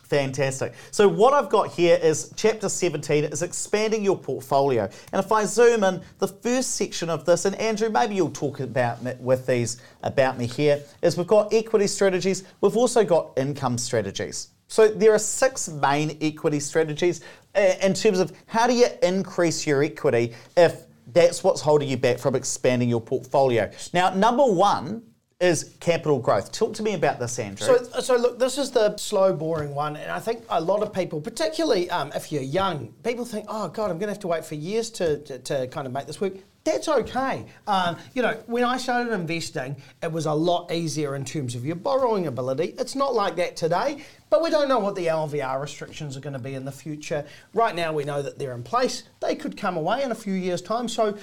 [0.03, 0.73] Fantastic.
[0.91, 4.89] So what I've got here is chapter 17 is expanding your portfolio.
[5.13, 8.59] And if I zoom in, the first section of this, and Andrew, maybe you'll talk
[8.59, 12.43] about me, with these about me here, is we've got equity strategies.
[12.59, 14.49] We've also got income strategies.
[14.67, 17.21] So there are six main equity strategies
[17.55, 21.97] uh, in terms of how do you increase your equity if that's what's holding you
[21.97, 23.69] back from expanding your portfolio.
[23.93, 25.03] Now, number one
[25.39, 26.51] is capital growth.
[26.51, 27.65] Talk to me about this, Andrew.
[27.65, 30.93] So, so look, this is the slow, boring one, and I think a lot of
[30.93, 34.27] people, particularly um, if you're young, people think, "Oh God, I'm going to have to
[34.27, 36.33] wait for years to, to, to kind of make this work."
[36.63, 37.45] That's okay.
[37.67, 41.65] Um, you know, when I started investing, it was a lot easier in terms of
[41.65, 42.75] your borrowing ability.
[42.77, 46.33] It's not like that today, but we don't know what the LVR restrictions are going
[46.33, 47.25] to be in the future.
[47.53, 49.03] Right now, we know that they're in place.
[49.21, 50.87] They could come away in a few years' time.
[50.87, 51.17] So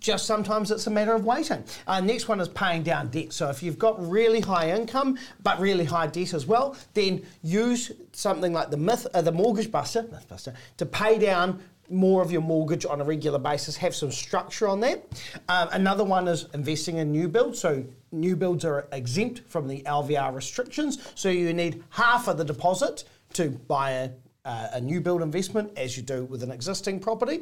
[0.00, 1.64] just sometimes it's a matter of waiting.
[1.86, 3.32] Uh, next one is paying down debt.
[3.32, 7.92] So if you've got really high income but really high debt as well, then use
[8.12, 12.40] something like the myth, uh, the mortgage buster, Mythbuster, to pay down more of your
[12.40, 15.04] mortgage on a regular basis, have some structure on that.
[15.48, 17.58] Um, another one is investing in new builds.
[17.58, 21.12] So new builds are exempt from the LVR restrictions.
[21.14, 24.10] So you need half of the deposit to buy a,
[24.44, 27.40] uh, a new build investment as you do with an existing property.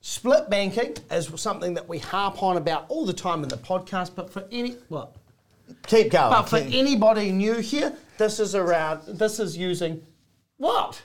[0.00, 4.14] Split banking is something that we harp on about all the time in the podcast,
[4.16, 5.14] but for any what?
[5.86, 6.30] Keep going.
[6.30, 9.02] But for keep- anybody new here, this is around.
[9.06, 10.04] This is using
[10.56, 11.02] what?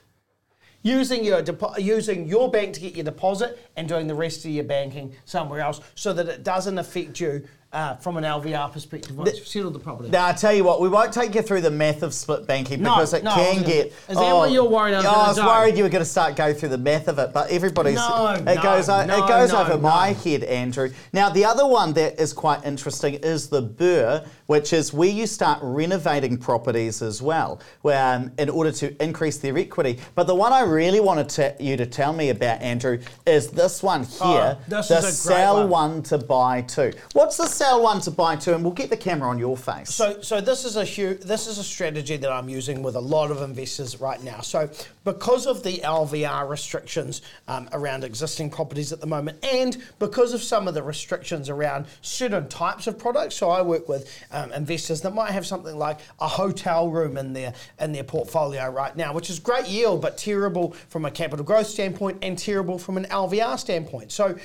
[0.87, 4.51] Using your depo- using your bank to get your deposit and doing the rest of
[4.51, 9.17] your banking somewhere else, so that it doesn't affect you uh, from an LVR perspective
[9.17, 10.09] once you've settled the property.
[10.09, 12.81] Now I tell you what, we won't take you through the math of split banking
[12.81, 13.87] No, because it no, can get.
[13.87, 16.09] is that what you're worried I was yeah, I was worried you were going to
[16.09, 17.95] start go through the math of it, but everybody's.
[17.95, 18.87] No, it no, goes.
[18.87, 19.79] no, it goes no, over no.
[19.79, 20.91] my head, Andrew.
[21.11, 25.27] Now the other one that is quite interesting is the BUR, which is where you
[25.27, 29.99] start renovating properties as well, where, um, in order to increase their equity.
[30.15, 33.83] But the one I really wanted to, you to tell me about, Andrew, is this
[33.83, 34.57] one here.
[34.57, 35.69] Oh, this the is a great sell one.
[35.69, 36.93] one to buy two.
[37.13, 38.53] What's the sell one to buy two?
[38.53, 39.93] And we'll get the camera on your face.
[39.93, 42.99] So, so this is a huge, this is a strategy that I'm using with a
[42.99, 44.41] lot of investors right now.
[44.41, 44.69] So,
[45.03, 50.43] because of the LVR restrictions um, around existing properties at the moment, and because of
[50.43, 55.01] some of the restrictions around certain types of products, so I work with um, investors
[55.01, 59.13] that might have something like a hotel room in their in their portfolio right now,
[59.13, 63.05] which is great yield but terrible from a capital growth standpoint and terrible from an
[63.05, 64.11] LVR standpoint.
[64.11, 64.37] So.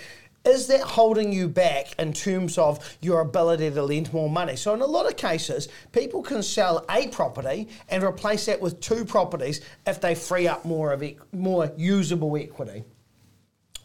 [0.45, 4.57] Is that holding you back in terms of your ability to lend more money?
[4.57, 8.81] So, in a lot of cases, people can sell a property and replace that with
[8.81, 12.83] two properties if they free up more of e- more usable equity.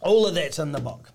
[0.00, 1.10] All of that's in the book.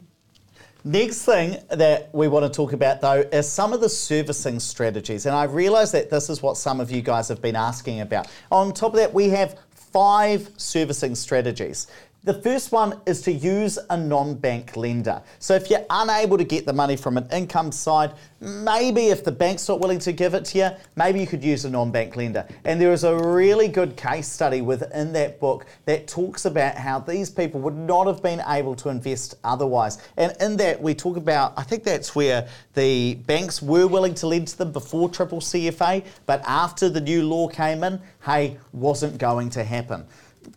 [0.86, 5.26] Next thing that we want to talk about though is some of the servicing strategies.
[5.26, 8.28] And I realise that this is what some of you guys have been asking about.
[8.52, 11.88] On top of that, we have five servicing strategies.
[12.26, 15.22] The first one is to use a non bank lender.
[15.40, 19.32] So, if you're unable to get the money from an income side, maybe if the
[19.34, 22.16] bank's not willing to give it to you, maybe you could use a non bank
[22.16, 22.48] lender.
[22.64, 27.00] And there is a really good case study within that book that talks about how
[27.00, 29.98] these people would not have been able to invest otherwise.
[30.16, 34.28] And in that, we talk about, I think that's where the banks were willing to
[34.28, 39.18] lend to them before triple CFA, but after the new law came in, hey, wasn't
[39.18, 40.06] going to happen.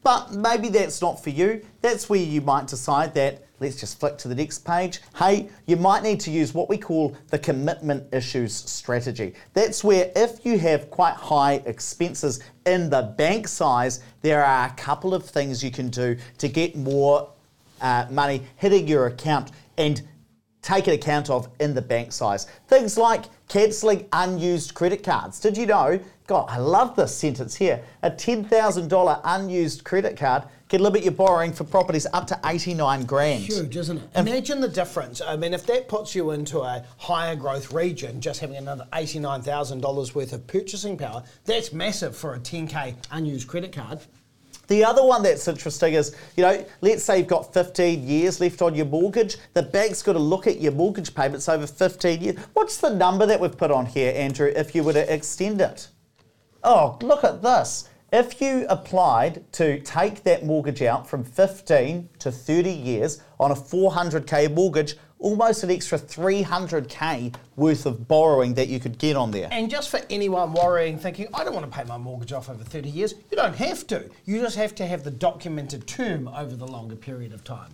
[0.03, 1.65] But maybe that's not for you.
[1.81, 3.43] That's where you might decide that.
[3.59, 5.01] Let's just flick to the next page.
[5.17, 9.33] Hey, you might need to use what we call the commitment issues strategy.
[9.55, 14.75] That's where, if you have quite high expenses in the bank size, there are a
[14.75, 17.31] couple of things you can do to get more
[17.81, 20.03] uh, money hitting your account and
[20.67, 22.49] taken account of in the bank size.
[22.67, 25.39] Things like cancelling unused credit cards.
[25.39, 26.01] Did you know?
[26.27, 27.85] God, I love this sentence here.
[28.03, 33.45] A $10,000 unused credit card can limit your borrowing for properties up to 89 grand.
[33.45, 34.09] Huge, isn't it?
[34.17, 35.21] Imagine the difference.
[35.21, 40.15] I mean, if that puts you into a higher growth region, just having another $89,000
[40.17, 44.01] worth of purchasing power, that's massive for a 10K unused credit card.
[44.67, 48.63] The other one that's interesting is, you know, let's say you've got 15 years left
[48.63, 49.37] on your mortgage.
[49.55, 52.39] The bank's got to look at your mortgage payments over 15 years.
[52.53, 55.89] What's the number that we've put on here, Andrew, if you were to extend it?
[56.65, 57.89] Oh, look at this.
[58.13, 63.55] If you applied to take that mortgage out from 15 to 30 years on a
[63.55, 69.49] 400k mortgage, almost an extra 300k worth of borrowing that you could get on there.
[69.51, 72.63] And just for anyone worrying, thinking, I don't want to pay my mortgage off over
[72.63, 74.09] 30 years, you don't have to.
[74.25, 77.71] You just have to have the documented term over the longer period of time.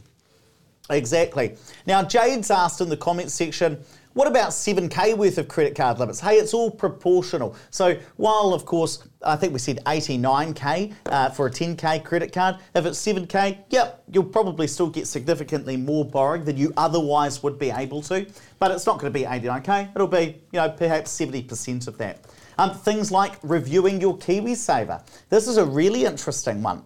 [0.90, 1.56] Exactly.
[1.86, 3.82] Now, Jade's asked in the comments section,
[4.14, 6.20] what about 7k worth of credit card limits?
[6.20, 7.56] Hey, it's all proportional.
[7.70, 12.56] So, while of course, I think we said 89k uh, for a 10k credit card,
[12.74, 17.58] if it's 7k, yep, you'll probably still get significantly more borrowing than you otherwise would
[17.58, 18.26] be able to.
[18.58, 22.20] But it's not going to be 89k, it'll be, you know, perhaps 70% of that.
[22.58, 25.02] Um, things like reviewing your KiwiSaver.
[25.30, 26.84] This is a really interesting one.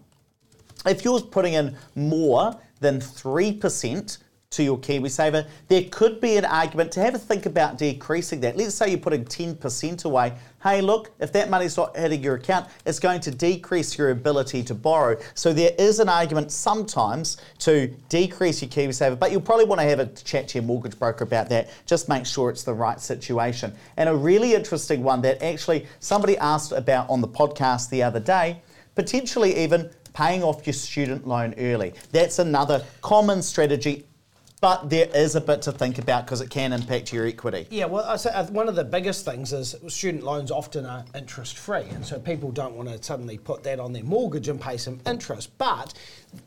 [0.86, 4.18] If you're putting in more than 3%
[4.50, 8.56] to your KiwiSaver, there could be an argument to have a think about decreasing that.
[8.56, 10.34] Let's say you're putting 10% away.
[10.62, 14.62] Hey, look, if that money's not hitting your account, it's going to decrease your ability
[14.64, 15.16] to borrow.
[15.34, 19.86] So there is an argument sometimes to decrease your KiwiSaver, but you'll probably want to
[19.86, 21.70] have a chat to your mortgage broker about that.
[21.84, 23.74] Just make sure it's the right situation.
[23.96, 28.20] And a really interesting one that actually somebody asked about on the podcast the other
[28.20, 28.62] day,
[28.94, 31.92] potentially even paying off your student loan early.
[32.10, 34.06] That's another common strategy
[34.66, 37.68] but there is a bit to think about because it can impact your equity.
[37.70, 41.04] Yeah, well, I say uh, one of the biggest things is student loans often are
[41.14, 44.60] interest free, and so people don't want to suddenly put that on their mortgage and
[44.60, 45.56] pay some interest.
[45.56, 45.94] But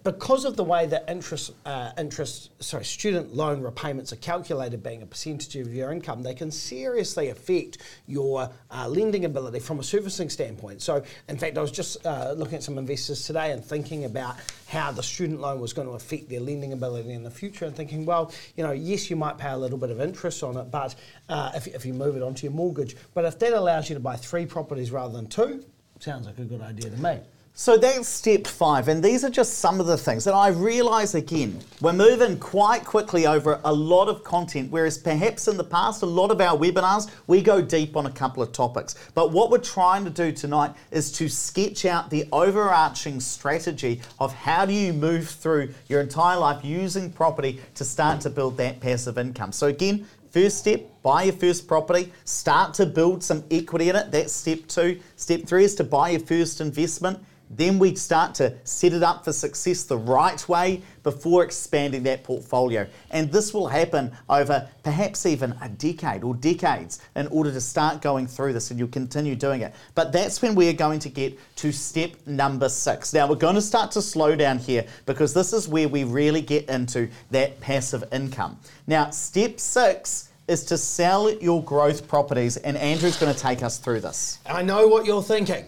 [0.03, 5.01] because of the way that interest, uh, interest, sorry, student loan repayments are calculated, being
[5.01, 9.83] a percentage of your income, they can seriously affect your uh, lending ability from a
[9.83, 10.81] servicing standpoint.
[10.81, 14.35] So, in fact, I was just uh, looking at some investors today and thinking about
[14.67, 17.75] how the student loan was going to affect their lending ability in the future, and
[17.75, 20.71] thinking, well, you know, yes, you might pay a little bit of interest on it,
[20.71, 20.95] but
[21.29, 23.99] uh, if, if you move it onto your mortgage, but if that allows you to
[23.99, 25.63] buy three properties rather than two,
[25.99, 27.19] sounds like a good idea to me.
[27.59, 30.27] So that's step five, and these are just some of the things.
[30.27, 35.49] And I realise again, we're moving quite quickly over a lot of content, whereas perhaps
[35.49, 38.53] in the past, a lot of our webinars, we go deep on a couple of
[38.53, 38.95] topics.
[39.13, 44.33] But what we're trying to do tonight is to sketch out the overarching strategy of
[44.33, 48.79] how do you move through your entire life using property to start to build that
[48.79, 49.51] passive income.
[49.51, 54.11] So again, First step, buy your first property, start to build some equity in it.
[54.11, 54.99] That's step two.
[55.15, 57.19] Step three is to buy your first investment.
[57.49, 62.23] Then we start to set it up for success the right way before expanding that
[62.23, 62.85] portfolio.
[63.09, 68.01] And this will happen over perhaps even a decade or decades in order to start
[68.01, 69.73] going through this, and you'll continue doing it.
[69.95, 73.13] But that's when we are going to get to step number six.
[73.13, 76.41] Now, we're going to start to slow down here because this is where we really
[76.41, 78.59] get into that passive income.
[78.85, 83.77] Now, step six is to sell your growth properties, and Andrew's going to take us
[83.77, 84.39] through this.
[84.45, 85.65] I know what you're thinking.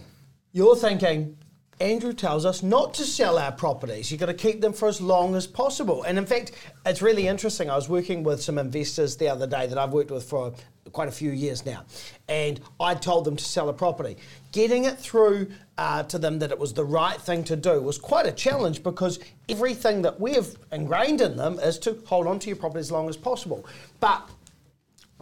[0.52, 1.36] You're thinking,
[1.80, 4.10] Andrew tells us not to sell our properties.
[4.10, 6.04] You've got to keep them for as long as possible.
[6.04, 6.52] And in fact,
[6.86, 7.68] it's really interesting.
[7.70, 10.52] I was working with some investors the other day that I've worked with for
[10.92, 11.84] quite a few years now,
[12.28, 14.16] and I told them to sell a property.
[14.52, 17.98] Getting it through uh, to them that it was the right thing to do was
[17.98, 22.48] quite a challenge because everything that we've ingrained in them is to hold on to
[22.48, 23.64] your property as long as possible.
[24.00, 24.28] But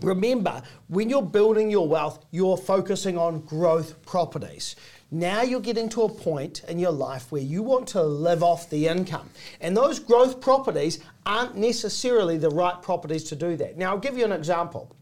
[0.02, 4.76] remember, when you're building your wealth, you're focusing on growth properties.
[5.10, 8.70] Now you're getting to a point in your life where you want to live off
[8.70, 9.28] the income.
[9.60, 13.76] And those growth properties aren't necessarily the right properties to do that.
[13.76, 14.94] Now, I'll give you an example.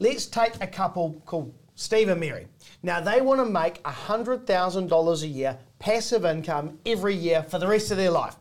[0.00, 2.46] Let's take a couple called Steve and Mary.
[2.82, 7.90] Now, they want to make $100,000 a year passive income every year for the rest
[7.90, 8.36] of their life.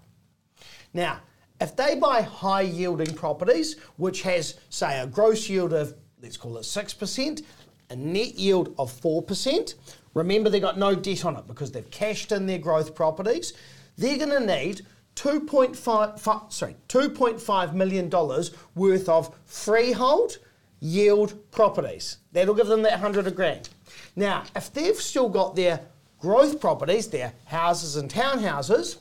[0.93, 1.19] Now,
[1.61, 6.57] if they buy high yielding properties, which has, say, a gross yield of, let's call
[6.57, 7.43] it 6%,
[7.89, 9.73] a net yield of 4%,
[10.13, 13.53] Remember, they've got no debt on it because they've cashed in their growth properties.
[13.97, 14.81] They're going to need
[15.15, 20.37] 2.5 sorry 2.5 million dollars worth of freehold
[20.79, 22.17] yield properties.
[22.31, 23.69] That'll give them that 100 grand.
[24.15, 25.81] Now, if they've still got their
[26.19, 28.97] growth properties, their houses and townhouses,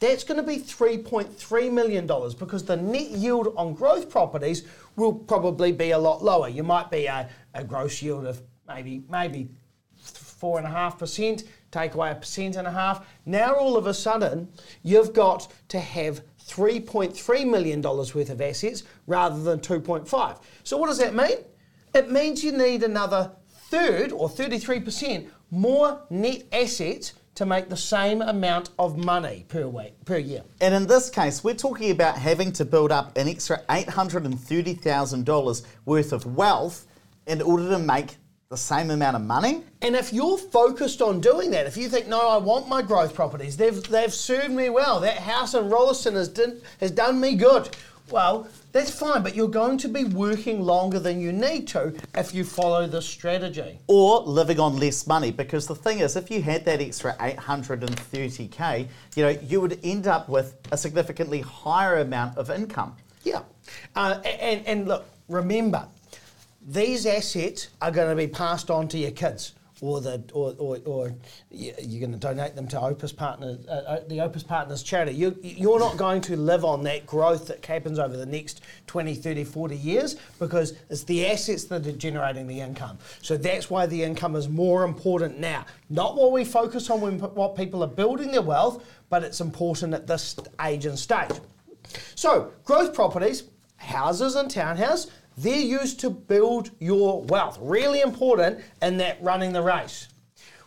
[0.00, 4.64] that's going to be $3.3 million because the net yield on growth properties
[4.96, 6.48] will probably be a lot lower.
[6.48, 9.48] You might be a, a gross yield of maybe maybe
[9.96, 13.06] four and a half percent, take away a percent and a half.
[13.26, 14.48] Now all of a sudden,
[14.82, 20.40] you've got to have $3.3 million worth of assets rather than 2.5.
[20.62, 21.38] So what does that mean?
[21.94, 23.32] It means you need another
[23.70, 29.94] third or 33% more net assets to make the same amount of money per week
[30.04, 30.42] per year.
[30.60, 36.12] And in this case, we're talking about having to build up an extra $830,000 worth
[36.12, 36.86] of wealth
[37.28, 38.16] in order to make
[38.48, 39.62] the same amount of money.
[39.82, 43.14] And if you're focused on doing that, if you think, no, I want my growth
[43.14, 47.34] properties, they've, they've served me well, that house in Rolleston has, done, has done me
[47.34, 47.68] good,
[48.10, 52.34] well, that's fine, but you're going to be working longer than you need to if
[52.34, 53.78] you follow this strategy.
[53.86, 58.88] Or living on less money, because the thing is, if you had that extra 830k,
[59.14, 62.96] you know, you would end up with a significantly higher amount of income.
[63.24, 63.42] Yeah.
[63.94, 65.86] Uh, and, and look, remember,
[66.68, 69.54] these assets are going to be passed on to your kids.
[69.80, 71.14] Or, the, or, or, or
[71.52, 75.12] you're going to donate them to Opes Partners, uh, uh, the Opes Partners charity.
[75.12, 79.14] You, you're not going to live on that growth that happens over the next 20,
[79.14, 82.98] 30, 40 years because it's the assets that are generating the income.
[83.22, 85.64] So that's why the income is more important now.
[85.90, 89.94] Not what we focus on when what people are building their wealth, but it's important
[89.94, 91.30] at this age and stage.
[92.16, 93.44] So, growth properties,
[93.76, 95.06] houses and townhouse,
[95.38, 97.58] they're used to build your wealth.
[97.60, 100.08] Really important in that running the race.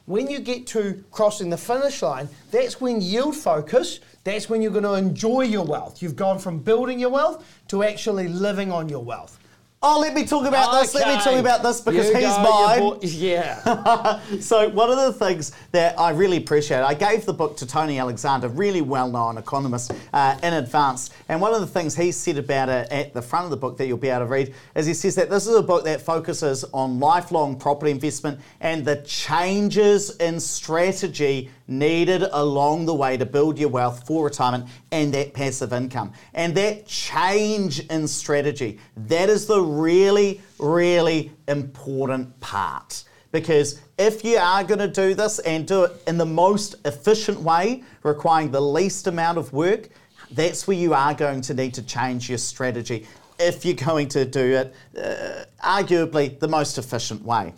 [0.06, 4.72] When you get to crossing the finish line, that's when yield focus, that's when you're
[4.72, 6.02] going to enjoy your wealth.
[6.02, 9.38] You've gone from building your wealth to actually living on your wealth.
[9.84, 10.94] Oh, let me talk about this.
[10.94, 12.80] Let me talk about this because You he's mine.
[12.80, 14.20] boy- yeah.
[14.40, 17.98] so one of the things that I really appreciate, I gave the book to Tony
[17.98, 21.10] Alexander, really well-known economist, uh, in advance.
[21.30, 23.76] And one of the things he said about it at the front of the book
[23.78, 26.00] that you'll be able to read is he says that this is a book that
[26.00, 33.26] focuses on lifelong property investment and the changes in strategy needed along the way to
[33.26, 36.12] build your wealth for retirement and that passive income.
[36.34, 43.06] And that change in strategy, that is the really, really important part.
[43.32, 47.40] Because if you are going to do this and do it in the most efficient
[47.40, 49.88] way, requiring the least amount of work,
[50.32, 53.08] that's where you are going to need to change your strategy
[53.40, 57.54] if you're going to do it uh, arguably the most efficient way.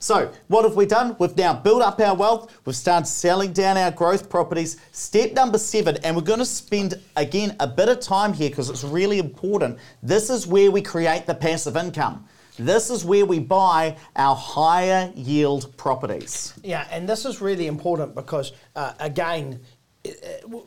[0.00, 1.16] So, what have we done?
[1.18, 4.76] We've now built up our wealth, we've started selling down our growth properties.
[4.92, 8.70] Step number seven, and we're going to spend again a bit of time here because
[8.70, 9.78] it's really important.
[10.02, 12.26] This is where we create the passive income.
[12.58, 16.54] This is where we buy our higher yield properties.
[16.64, 19.60] Yeah, and this is really important because, uh, again,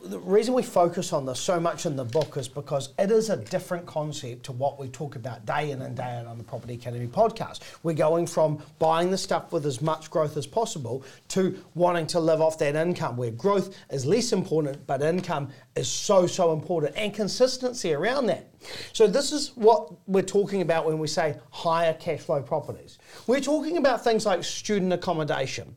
[0.04, 3.30] the reason we focus on this so much in the book is because it is
[3.30, 6.44] a different concept to what we talk about day in and day out on the
[6.44, 7.60] Property Academy podcast.
[7.82, 12.20] We're going from buying the stuff with as much growth as possible to wanting to
[12.20, 16.94] live off that income, where growth is less important, but income is so, so important,
[16.96, 18.48] and consistency around that.
[18.92, 22.98] So, this is what we're talking about when we say higher cash flow properties.
[23.26, 25.76] We're talking about things like student accommodation.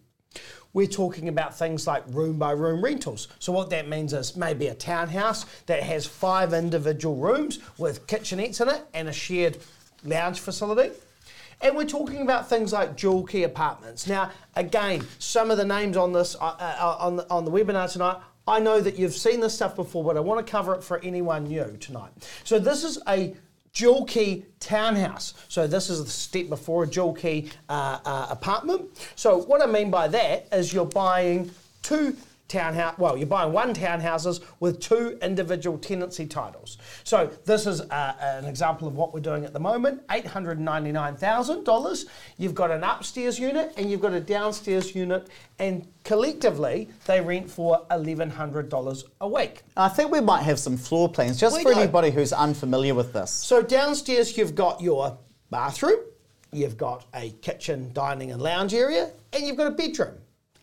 [0.76, 3.30] We're talking about things like room by room rentals.
[3.40, 8.60] So, what that means is maybe a townhouse that has five individual rooms with kitchenettes
[8.60, 9.58] in it and a shared
[10.04, 10.94] lounge facility.
[11.62, 14.06] And we're talking about things like dual key apartments.
[14.06, 17.90] Now, again, some of the names on this uh, uh, on the, on the webinar
[17.90, 18.18] tonight.
[18.46, 21.00] I know that you've seen this stuff before, but I want to cover it for
[21.00, 22.12] anyone new tonight.
[22.44, 23.34] So this is a
[23.76, 25.36] dual key townhouse.
[25.48, 28.90] So this is the step before a dual key uh, uh, apartment.
[29.16, 31.52] So what I mean by that is you're buying
[31.84, 32.18] two
[32.48, 32.98] townhouse.
[32.98, 36.78] Well, you're buying one townhouses with two individual tenancy titles.
[37.04, 40.04] So this is uh, an example of what we're doing at the moment.
[40.12, 42.06] Eight hundred ninety-nine thousand dollars.
[42.38, 45.28] You've got an upstairs unit and you've got a downstairs unit,
[45.60, 49.64] and collectively they rent for eleven hundred dollars a week.
[49.76, 53.14] I think we might have some floor plans just We for anybody who's unfamiliar with
[53.14, 53.32] this.
[53.32, 55.18] So downstairs you've got your
[55.50, 56.00] bathroom,
[56.52, 60.16] you've got a kitchen, dining and lounge area, and you've got a bedroom.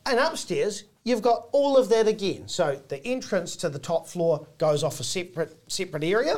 [0.07, 2.49] And upstairs you've got all of that again.
[2.49, 6.37] So the entrance to the top floor goes off a separate separate area.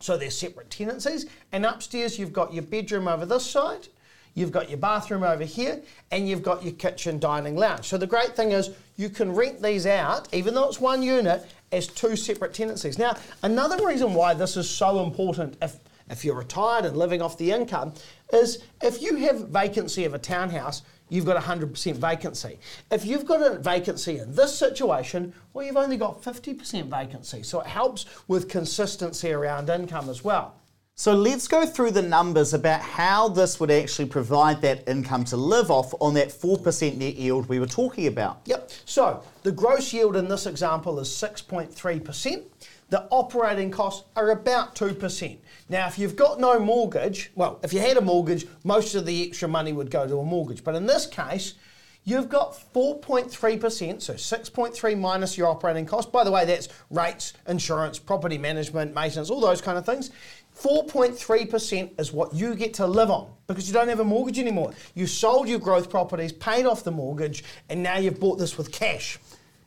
[0.00, 1.26] So they're separate tenancies.
[1.52, 3.88] And upstairs you've got your bedroom over this side,
[4.34, 7.86] you've got your bathroom over here, and you've got your kitchen, dining, lounge.
[7.86, 11.46] So the great thing is you can rent these out, even though it's one unit,
[11.72, 12.98] as two separate tenancies.
[12.98, 15.78] Now, another reason why this is so important if
[16.10, 17.94] if you're retired and living off the income
[18.32, 22.58] is if you have vacancy of a townhouse, you've got 100% vacancy.
[22.90, 27.42] If you've got a vacancy in this situation, well, you've only got 50% vacancy.
[27.42, 30.54] So it helps with consistency around income as well.
[31.00, 35.36] So let's go through the numbers about how this would actually provide that income to
[35.38, 38.42] live off on that 4% net yield we were talking about.
[38.44, 38.70] Yep.
[38.84, 42.44] So the gross yield in this example is 6.3%.
[42.90, 45.38] The operating costs are about 2%.
[45.68, 49.28] Now, if you've got no mortgage, well, if you had a mortgage, most of the
[49.28, 50.64] extra money would go to a mortgage.
[50.64, 51.54] But in this case,
[52.02, 56.10] you've got 4.3%, so 6.3 minus your operating cost.
[56.10, 60.10] By the way, that's rates, insurance, property management, maintenance, all those kind of things.
[60.58, 64.72] 4.3% is what you get to live on because you don't have a mortgage anymore.
[64.96, 68.72] You sold your growth properties, paid off the mortgage, and now you've bought this with
[68.72, 69.20] cash.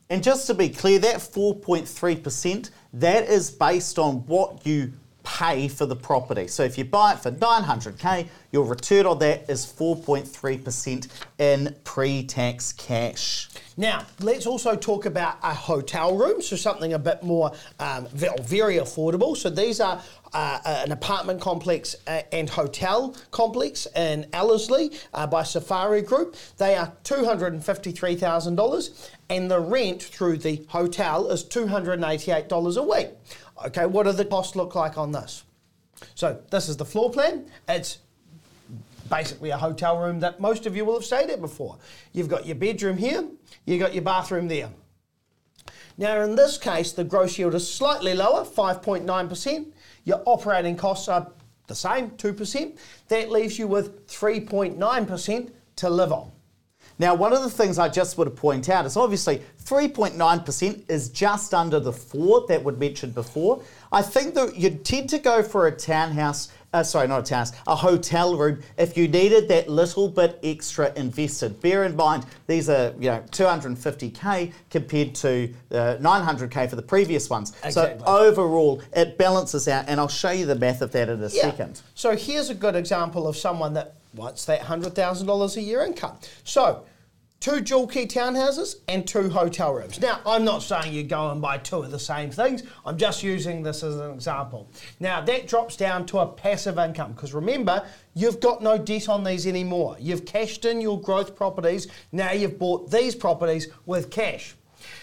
[0.09, 5.85] And just to be clear, that 4.3%, that is based on what you pay for
[5.85, 6.47] the property.
[6.47, 11.07] So if you buy it for 900k, your return on that is 4.3%
[11.39, 13.49] in pre-tax cash.
[13.75, 18.75] Now, let's also talk about a hotel room, so something a bit more um, very
[18.75, 19.35] affordable.
[19.35, 20.01] So these are
[20.33, 26.35] uh, an apartment complex uh, and hotel complex in Ellerslie uh, by Safari Group.
[26.57, 33.09] They are $253,000 and the rent through the hotel is $288 a week.
[33.65, 35.43] Okay, what do the costs look like on this?
[36.13, 37.47] So this is the floor plan.
[37.67, 37.97] It's
[39.09, 41.77] basically a hotel room that most of you will have stayed at before.
[42.11, 43.27] You've got your bedroom here,
[43.65, 44.69] you've got your bathroom there.
[45.97, 49.65] Now, in this case, the gross yield is slightly lower, 5.9%.
[50.05, 51.27] Your operating costs are
[51.67, 52.77] the same, 2%.
[53.07, 56.31] That leaves you with 3.9% to live on.
[56.99, 61.09] Now, one of the things I just want to point out is obviously 3.9% is
[61.09, 63.61] just under the four that we mentioned before.
[63.91, 67.51] I think that you'd tend to go for a townhouse, uh, sorry, not a townhouse,
[67.67, 71.59] a hotel room if you needed that little bit extra invested.
[71.61, 77.29] Bear in mind, these are, you know, 250k compared to uh, 900k for the previous
[77.29, 77.53] ones.
[77.63, 77.99] Exactly.
[77.99, 81.27] So overall, it balances out, and I'll show you the math of that in a
[81.27, 81.41] Yeah.
[81.41, 81.81] second.
[81.95, 86.17] So here's a good example of someone that wants that $100,000 a year income.
[86.43, 86.85] So,
[87.43, 89.99] two dual key townhouses and two hotel rooms.
[89.99, 92.63] Now, I'm not saying you go and buy two of the same things.
[92.85, 94.69] I'm just using this as an example.
[95.01, 99.25] Now, that drops down to a passive income because remember, you've got no debt on
[99.25, 99.97] these anymore.
[99.99, 101.87] You've cashed in your growth properties.
[102.13, 104.55] Now you've bought these properties with cash.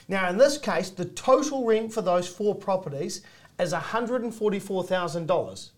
[0.09, 3.21] Now, in this case, the total rent for those four properties
[3.59, 5.71] is $144,000.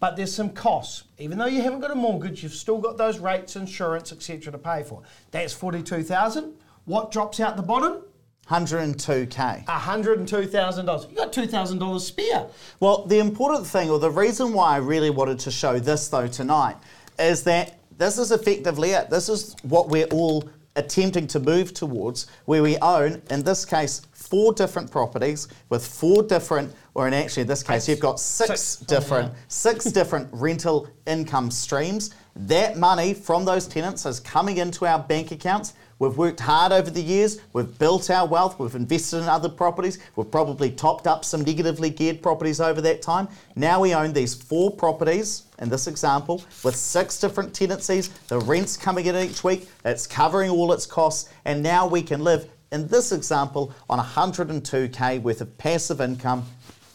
[0.00, 1.04] But there's some costs.
[1.18, 4.52] Even though you haven't got a mortgage, you've still got those rates, insurance, etc.
[4.52, 5.02] to pay for.
[5.30, 6.54] That's 42,000.
[6.84, 8.02] What drops out the bottom?
[8.48, 9.66] 102k.
[9.66, 11.10] $102,000.
[11.10, 12.46] You got $2,000 spare.
[12.80, 16.28] Well, the important thing, or the reason why I really wanted to show this though
[16.28, 16.76] tonight,
[17.18, 19.10] is that this is effectively it.
[19.10, 24.02] This is what we're all attempting to move towards, where we own, in this case,
[24.12, 28.60] four different properties with four different, or in actually in this case, you've got six,
[28.60, 28.82] Six.
[28.82, 32.12] Oh, different, six different rental income streams.
[32.34, 35.74] That money from those tenants is coming into our bank accounts.
[36.00, 37.40] We've worked hard over the years.
[37.52, 38.58] We've built our wealth.
[38.58, 40.00] We've invested in other properties.
[40.16, 43.28] We've probably topped up some negatively geared properties over that time.
[43.54, 48.08] Now we own these four properties in this example with six different tenancies.
[48.26, 49.68] The rent's coming in each week.
[49.84, 51.30] It's covering all its costs.
[51.44, 56.44] And now we can live, in this example, on 102k worth of passive income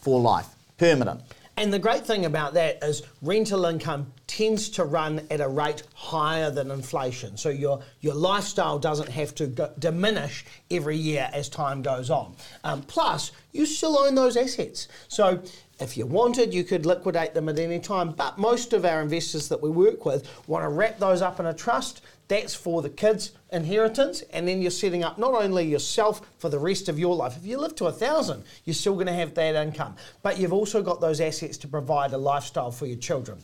[0.03, 0.47] for life,
[0.77, 1.21] permanent.
[1.55, 5.83] And the great thing about that is rental income tends to run at a rate
[5.93, 7.37] higher than inflation.
[7.37, 12.35] So your, your lifestyle doesn't have to go, diminish every year as time goes on.
[12.63, 14.87] Um, plus, you still own those assets.
[15.07, 15.43] So
[15.79, 18.13] if you wanted, you could liquidate them at any time.
[18.13, 21.45] But most of our investors that we work with want to wrap those up in
[21.45, 22.01] a trust.
[22.29, 26.59] That's for the kids' inheritance, and then you're setting up not only yourself for the
[26.59, 27.37] rest of your life.
[27.37, 30.53] If you live to a thousand, you're still going to have that income, but you've
[30.53, 33.37] also got those assets to provide a lifestyle for your children.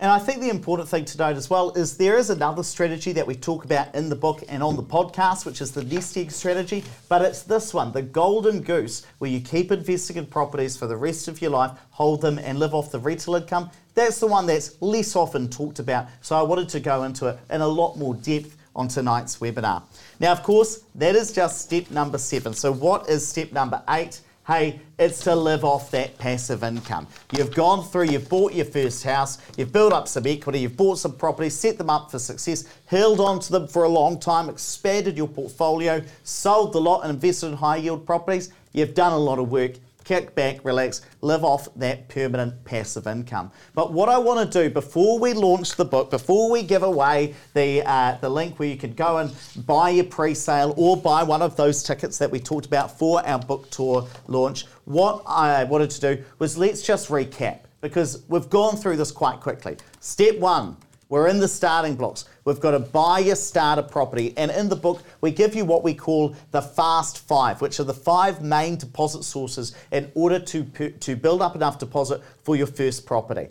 [0.00, 3.12] And I think the important thing to note as well is there is another strategy
[3.12, 6.16] that we talk about in the book and on the podcast, which is the nest
[6.16, 6.84] egg strategy.
[7.10, 10.96] But it's this one, the golden goose, where you keep investing in properties for the
[10.96, 13.70] rest of your life, hold them, and live off the rental income.
[13.94, 16.06] That's the one that's less often talked about.
[16.22, 19.82] So I wanted to go into it in a lot more depth on tonight's webinar.
[20.18, 22.54] Now, of course, that is just step number seven.
[22.54, 24.20] So, what is step number eight?
[24.46, 27.06] Hey, it's to live off that passive income.
[27.30, 30.98] You've gone through, you've bought your first house, you've built up some equity, you've bought
[30.98, 34.48] some properties, set them up for success, held on to them for a long time,
[34.48, 38.50] expanded your portfolio, sold the lot and invested in high yield properties.
[38.72, 39.72] You've done a lot of work.
[40.10, 43.52] Kick back, relax, live off that permanent passive income.
[43.76, 47.36] But what I want to do before we launch the book, before we give away
[47.54, 49.32] the uh, the link where you can go and
[49.66, 53.38] buy your pre-sale or buy one of those tickets that we talked about for our
[53.38, 58.74] book tour launch, what I wanted to do was let's just recap because we've gone
[58.74, 59.76] through this quite quickly.
[60.00, 60.76] Step one.
[61.10, 62.26] We're in the starting blocks.
[62.44, 64.32] We've got to buy your starter property.
[64.36, 67.84] And in the book, we give you what we call the fast five, which are
[67.84, 70.64] the five main deposit sources in order to,
[71.00, 73.48] to build up enough deposit for your first property.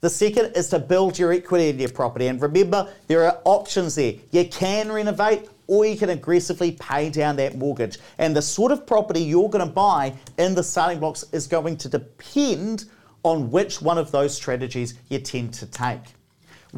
[0.00, 2.28] The second is to build your equity in your property.
[2.28, 4.14] And remember, there are options there.
[4.30, 7.98] You can renovate or you can aggressively pay down that mortgage.
[8.16, 11.76] And the sort of property you're going to buy in the starting blocks is going
[11.76, 12.86] to depend
[13.24, 16.00] on which one of those strategies you tend to take.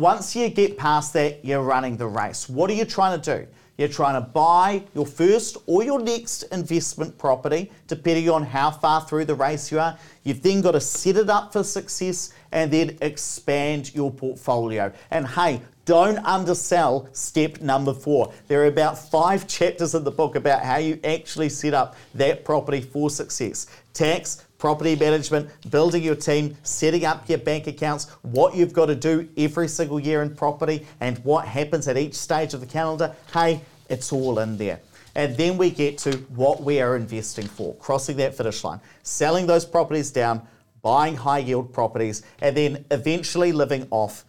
[0.00, 2.48] Once you get past that, you're running the race.
[2.48, 3.46] What are you trying to do?
[3.76, 9.02] You're trying to buy your first or your next investment property, depending on how far
[9.02, 9.98] through the race you are.
[10.22, 14.90] You've then got to set it up for success and then expand your portfolio.
[15.10, 18.32] And hey, don't undersell step number four.
[18.48, 22.42] There are about five chapters in the book about how you actually set up that
[22.46, 23.66] property for success.
[23.92, 28.94] Tax, property management, building your team, setting up your bank accounts, what you've got to
[28.94, 33.16] do every single year in property, and what happens at each stage of the calendar.
[33.32, 34.78] Hey, it's all in there.
[35.16, 39.46] And then we get to what we are investing for, crossing that finish line, selling
[39.46, 40.46] those properties down,
[40.82, 44.24] buying high yield properties, and then eventually living off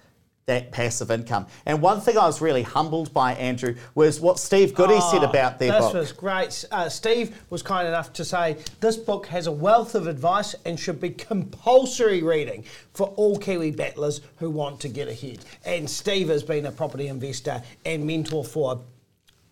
[0.45, 1.47] that passive income.
[1.65, 5.59] And one thing I was really humbled by, Andrew, was what Steve Goody said about
[5.59, 5.93] their this book.
[5.93, 6.65] was great.
[6.71, 10.79] Uh, Steve was kind enough to say this book has a wealth of advice and
[10.79, 12.63] should be compulsory reading
[12.93, 15.39] for all Kiwi battlers who want to get ahead.
[15.65, 18.81] And Steve has been a property investor and mentor for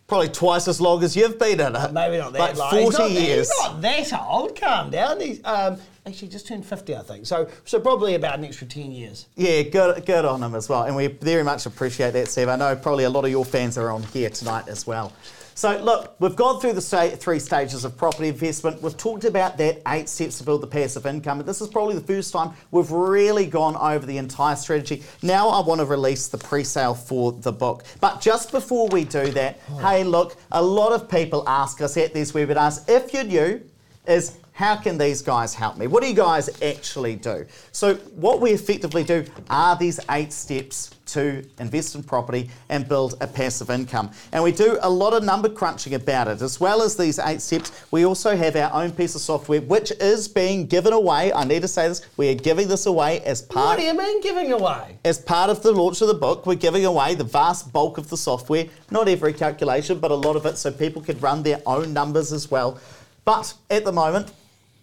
[0.10, 1.94] Probably twice as long as you've been in it.
[1.94, 2.72] maybe not that Like long.
[2.72, 3.52] 40 he's not, years.
[3.52, 4.60] He's not that old.
[4.60, 5.22] Calm down.
[5.22, 7.26] He's um, actually just turned 50, I think.
[7.28, 9.28] So, so probably about an extra 10 years.
[9.36, 10.84] Yeah, good, good on him as well.
[10.84, 12.50] And we very much appreciate that, Steve.
[12.50, 15.14] I know probably a lot of your fans are on here tonight as well.
[15.60, 18.82] So, look, we've gone through the sta- three stages of property investment.
[18.82, 21.42] We've talked about that eight steps to build the passive income.
[21.42, 25.04] And this is probably the first time we've really gone over the entire strategy.
[25.22, 27.84] Now, I want to release the pre sale for the book.
[28.00, 29.78] But just before we do that, oh.
[29.80, 33.62] hey, look, a lot of people ask us at these webinars if you're new,
[34.08, 35.88] is how can these guys help me?
[35.88, 37.46] What do you guys actually do?
[37.72, 37.96] So,
[38.26, 43.26] what we effectively do are these eight steps to invest in property and build a
[43.26, 44.12] passive income.
[44.34, 46.42] And we do a lot of number crunching about it.
[46.42, 49.92] As well as these eight steps, we also have our own piece of software which
[50.02, 51.32] is being given away.
[51.32, 53.98] I need to say this we are giving this away as part What do you
[53.98, 54.98] mean giving away?
[55.06, 58.10] as part of the launch of the book, we're giving away the vast bulk of
[58.10, 61.62] the software, not every calculation, but a lot of it, so people could run their
[61.66, 62.78] own numbers as well.
[63.24, 64.34] But at the moment,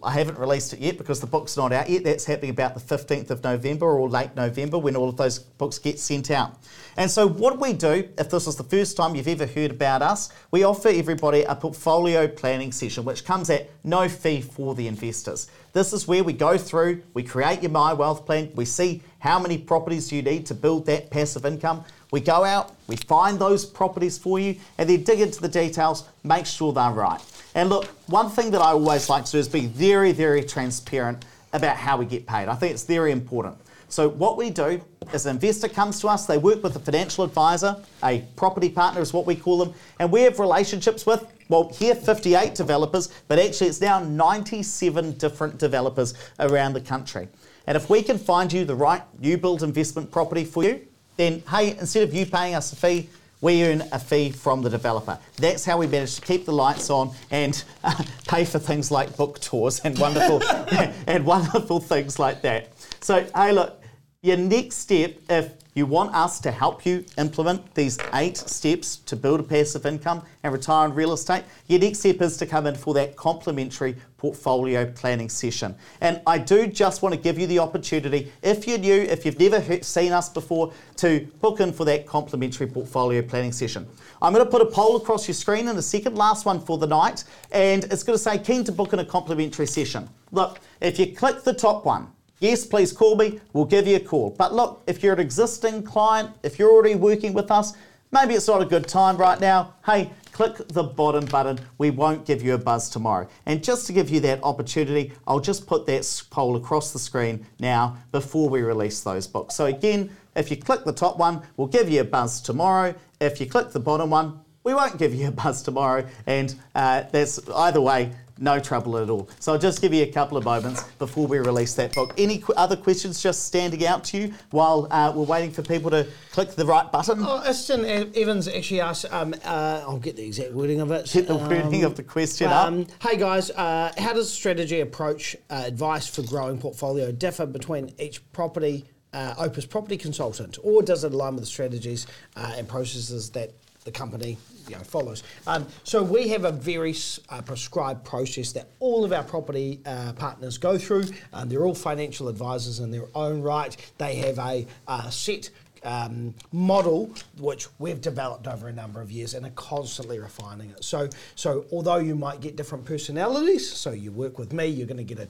[0.07, 2.05] I haven't released it yet because the book's not out yet.
[2.05, 5.81] That's happening about the 15th of November or late November when all of those books
[5.81, 6.57] get sent out.
[6.97, 10.03] And so, what we do, if this is the first time you've ever heard about
[10.03, 14.87] us, we offer everybody a portfolio planning session, which comes at no fee for the
[14.87, 15.49] investors.
[15.73, 19.41] This is where we go through, we create your My Wealth plan, we see how
[19.41, 21.85] many properties you need to build that passive income.
[22.13, 26.09] We go out, we find those properties for you, and then dig into the details,
[26.23, 27.21] make sure they're right.
[27.57, 31.25] And look, one thing that I always like to do is be very, very transparent
[31.55, 32.49] about how we get paid.
[32.49, 33.57] I think it's very important.
[33.89, 34.83] So, what we do
[35.15, 39.01] is an investor comes to us, they work with a financial advisor, a property partner
[39.01, 43.39] is what we call them, and we have relationships with, well, here 58 developers, but
[43.39, 47.27] actually it's now 97 different developers around the country.
[47.67, 50.87] And if we can find you the right new build investment property for you,
[51.17, 53.09] then hey, instead of you paying us a fee,
[53.41, 55.19] we earn a fee from the developer.
[55.37, 59.17] That's how we manage to keep the lights on and uh, pay for things like
[59.17, 60.43] book tours and wonderful
[61.07, 62.71] and wonderful things like that.
[63.01, 63.83] So hey, look,
[64.23, 69.15] your next step, if you want us to help you implement these eight steps to
[69.15, 72.67] build a passive income and retire in real estate, your next step is to come
[72.67, 75.75] in for that complimentary portfolio planning session.
[76.01, 79.39] And I do just want to give you the opportunity, if you're new, if you've
[79.39, 83.87] never seen us before, to book in for that complimentary portfolio planning session.
[84.23, 86.79] I'm going to put a poll across your screen in the second last one for
[86.79, 90.09] the night, and it's going to say keen to book in a complimentary session.
[90.33, 92.09] Look, if you click the top one,
[92.39, 93.41] Yes, please call me.
[93.55, 94.31] We'll give you a call.
[94.31, 97.73] But look, if you're an existing client, if you're already working with us,
[98.13, 99.75] maybe it's not a good time right now.
[99.87, 101.59] Hey, click the bottom button.
[101.79, 103.27] We won't give you a buzz tomorrow.
[103.47, 107.47] And just to give you that opportunity, I'll just put that poll across the screen
[107.59, 109.55] now before we release those books.
[109.55, 112.95] So again, if you click the top one, we'll give you a buzz tomorrow.
[113.19, 116.07] If you click the bottom one, we won't give you a buzz tomorrow.
[116.27, 119.29] And uh, that's either way, no trouble at all.
[119.41, 122.15] So I'll just give you a couple of moments before we release that book.
[122.19, 125.91] Any qu- other questions just standing out to you while uh, we're waiting for people
[125.91, 127.19] to click the right button?
[127.21, 127.85] Oh, Aston
[128.15, 131.11] Evans actually asked, um, uh, I'll get the exact wording of it.
[131.13, 132.67] Get the wording of the question up.
[132.67, 137.93] Um, hey guys, uh, how does strategy approach uh, advice for growing portfolio differ between
[137.99, 142.07] each property, uh, Opes property consultant, or does it align with the strategies
[142.37, 143.53] uh, and processes that
[143.85, 144.37] the company
[144.69, 145.23] you know, follows?
[145.47, 146.95] Um, so we have a very
[147.29, 151.05] uh, prescribed process that all of our property uh, partners go through.
[151.33, 153.77] Um, they're all financial advisors in their own right.
[153.99, 155.51] They have a uh, set
[155.87, 160.83] um, model which we've developed over a number of years and are constantly refining it.
[160.83, 164.97] So, so although you might get different personalities, so you work with me, you're going
[164.99, 165.29] to get a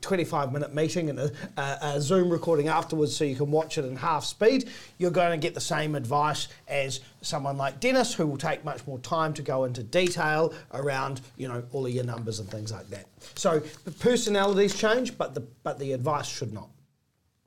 [0.00, 3.84] 25 minute meeting and a, a, a Zoom recording afterwards so you can watch it
[3.84, 8.28] in half speed, you're going to get the same advice as someone like Dennis who
[8.28, 12.04] will take much more time to go into detail around, you know, all of your
[12.04, 13.06] numbers and things like that.
[13.34, 16.68] So the personalities change, but the, but the advice should not.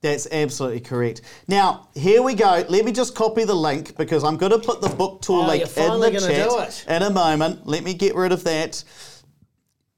[0.01, 1.21] That's absolutely correct.
[1.47, 2.63] Now, here we go.
[2.69, 5.47] Let me just copy the link because I'm going to put the book tour Oh,
[5.47, 6.85] link in the chat do it.
[6.87, 7.67] in a moment.
[7.67, 8.81] Let me get rid of that.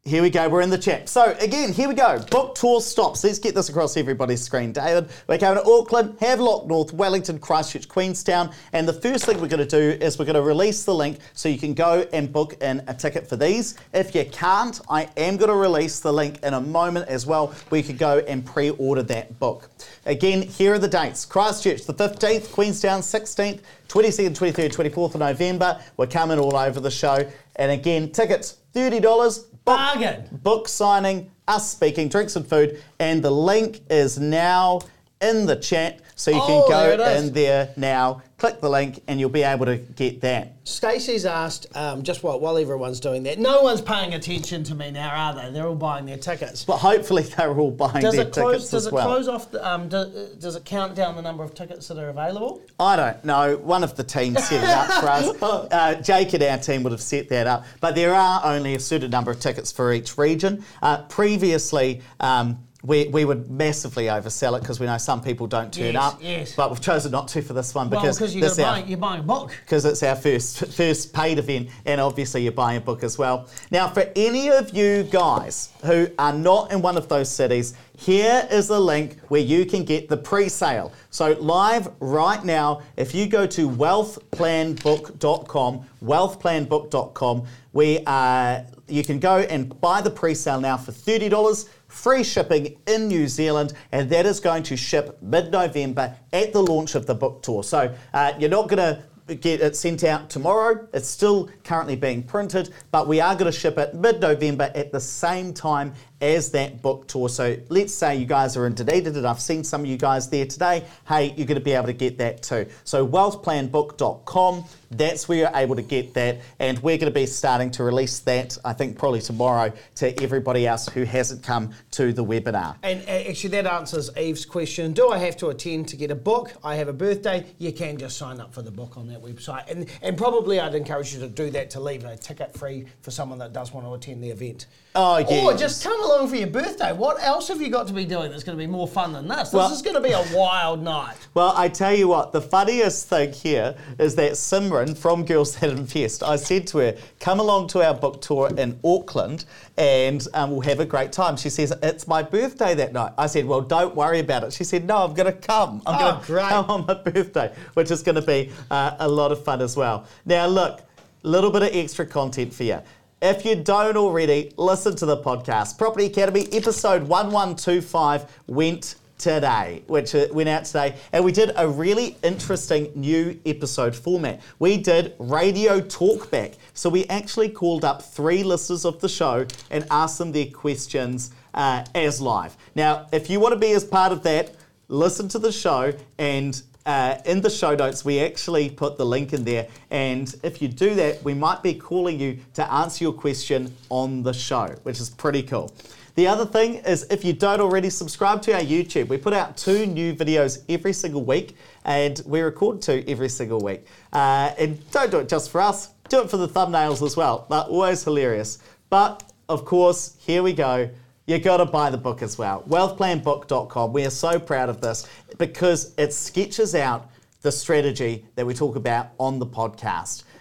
[0.04, 1.10] Here we go, we're in the chat.
[1.10, 2.18] So again, here we go.
[2.32, 3.24] Book tour stops.
[3.24, 4.72] Let's get this across everybody's screen.
[4.74, 8.52] David, we're going to Auckland, Havelock North, Wellington, Christchurch, Queenstown.
[8.74, 11.20] And the first thing we're going to do is we're going to release the link
[11.34, 13.76] so you can go and book in a ticket for these.
[13.94, 17.54] If you can't, I am going to release the link in a moment as well
[17.70, 19.70] where you can go and pre-order that book.
[20.06, 21.26] Again, here are the dates.
[21.26, 25.80] Christchurch, the 15th, Queenstown, 16th, 22nd, 23rd, 24th of November.
[25.98, 27.30] We're coming all over the show.
[27.58, 30.28] And again, tickets, $30 Bargain.
[30.42, 34.82] book signing, us speaking, drinks and food, and the link is now
[35.22, 36.02] in the chat.
[36.22, 37.24] So you Oh, can go is.
[37.24, 40.54] in there now, click the link, and you'll be able to get that.
[40.66, 44.92] Stacey's asked, um, just while, while everyone's doing that, no one's paying attention to me
[44.92, 45.52] now, are they?
[45.52, 46.64] They're all buying their tickets.
[46.64, 48.52] But hopefully they're all buying Does their it close?
[48.54, 49.50] tickets Does as it close off?
[49.50, 52.62] The, um, do, does it count down the number of tickets that are available?
[52.80, 53.58] I don't know.
[53.58, 55.38] One of the teams set it up for us.
[55.72, 57.66] Uh, Jake and our team would have set that up.
[57.80, 60.64] But there are only a certain number of tickets for each region.
[60.82, 65.72] Uh, previously, um, we, we would massively oversell it because we know some people don't
[65.72, 66.20] turn Yes, up.
[66.22, 66.56] yes.
[66.56, 68.88] But we've chosen not to for this one Well, because because you're, this gonna our-
[68.88, 69.52] you're buying a book.
[69.64, 73.48] because it's our first first paid event, and obviously you're buying a book as well.
[73.70, 78.48] Now, for any of you guys who are not in one of those cities, here
[78.52, 80.92] is a link where you can get the pre-sale.
[81.12, 89.38] So live right now, if you go to wealthplanbook.com, wealthplanbook.com, we uh, you can go
[89.40, 91.70] and buy the pre-sale now for thirty dollars.
[91.92, 96.64] Free shipping in New Zealand, and that is going to ship mid November at the
[96.64, 97.64] launch of the book tour.
[97.64, 100.88] So uh, you're not going to get it sent out tomorrow.
[100.94, 104.94] It's still currently being printed, but we are going to ship it mid November at
[104.94, 107.28] the same time as that book tour.
[107.28, 110.30] So let's say you guys are in Dunedin, and I've seen some of you guys
[110.30, 110.86] there today.
[111.08, 112.68] Hey, you're going to be able to get that too.
[112.84, 117.72] So wealthplanbook.com, that's where you're able to get that, and we're going to be starting
[117.72, 122.24] to release that, I think probably tomorrow, to everybody else who hasn't come to the
[122.24, 122.76] webinar.
[122.84, 124.94] And uh, actually, that answers Eve's question.
[124.94, 126.54] Do I have to attend to get a book?
[126.64, 127.46] I have a birthday.
[127.58, 129.70] You can just sign up for the book on that website.
[129.72, 133.12] And, and probably I'd encourage you to do that to leave a ticket free for
[133.12, 134.68] someone that does want to attend the event.
[134.94, 135.46] Oh, yeah.
[135.46, 136.92] Or just come along for your birthday.
[136.92, 139.26] What else have you got to be doing that's going to be more fun than
[139.26, 139.44] this?
[139.50, 141.16] This Well- is going to be a wild night.
[141.34, 145.70] Well, I tell you what, the funniest thing here is that Simran from Girls That
[145.70, 149.46] Invest, I said to her, come along to our book tour in Auckland
[149.78, 151.38] and um, we'll have a great time.
[151.38, 153.14] She says, it's my birthday that night.
[153.18, 154.52] I said, well, don't worry about it.
[154.52, 155.82] She said, no, I'm going to come.
[155.86, 159.08] I'm Oh, going to come on my birthday, which is going to be uh, a
[159.08, 160.06] lot of fun as well.
[160.26, 160.82] Now, look,
[161.24, 162.82] a little bit of extra content for you.
[163.24, 165.78] If you don't already, listen to the podcast.
[165.78, 171.68] Property Academy episode 1125 went today, which uh, went out today, and we did a
[171.68, 174.42] really interesting new episode format.
[174.58, 176.56] We did radio talkback.
[176.74, 181.30] So we actually called up three listeners of the show and asked them their questions
[181.54, 182.58] uh, as live.
[182.74, 184.56] Now, if you want to be as part of that,
[184.88, 189.34] listen to the show and uh, in the show notes we actually put the link
[189.34, 189.68] in there.
[189.90, 194.24] And if you do that we might be calling you to answer your question on
[194.24, 195.72] the show which is pretty cool.
[196.16, 199.08] The other thing is if you don't already subscribe to our youtube.
[199.08, 201.56] We put out two new videos every single week
[201.86, 203.86] and we record two every single week.
[204.12, 205.90] Uh, and don't do it just for us.
[206.10, 207.46] Do it for the thumbnails as well.
[207.50, 208.60] They're always hilarious.
[208.90, 210.90] But of course here we go
[211.32, 212.64] you got to buy the book as well.
[212.68, 213.94] Wealthplanbook.com.
[213.94, 215.08] We are so proud of this
[215.38, 217.10] because it sketches out
[217.42, 220.24] the strategy that we talk about on the podcast.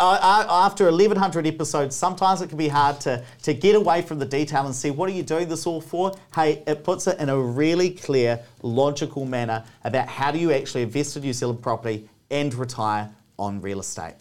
[0.00, 4.20] Uh, uh, after 1100 episodes, sometimes it can be hard to, to get away from
[4.20, 6.14] the detail and see what are you doing this all for?
[6.32, 10.82] Hey, it puts it in a really clear, logical manner about how do you actually
[10.82, 13.10] invest in New Zealand property and retire
[13.40, 14.14] on real estate.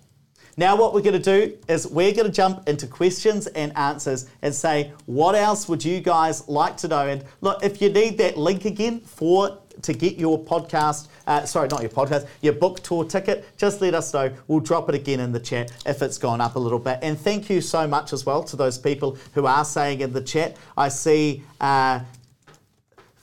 [0.60, 4.28] Now, what we're going to do is we're going to jump into questions and answers
[4.41, 7.08] and say, what else would you guys like to know?
[7.08, 11.68] And look, if you need that link again for to get your podcast, uh, sorry,
[11.68, 14.34] not your podcast, your book tour ticket, just let us know.
[14.47, 16.97] We'll drop it again in the chat if it's gone up a little bit.
[17.03, 20.22] And thank you so much as well to those people who are saying in the
[20.22, 20.58] chat.
[20.76, 21.43] I see.
[21.62, 21.99] Uh,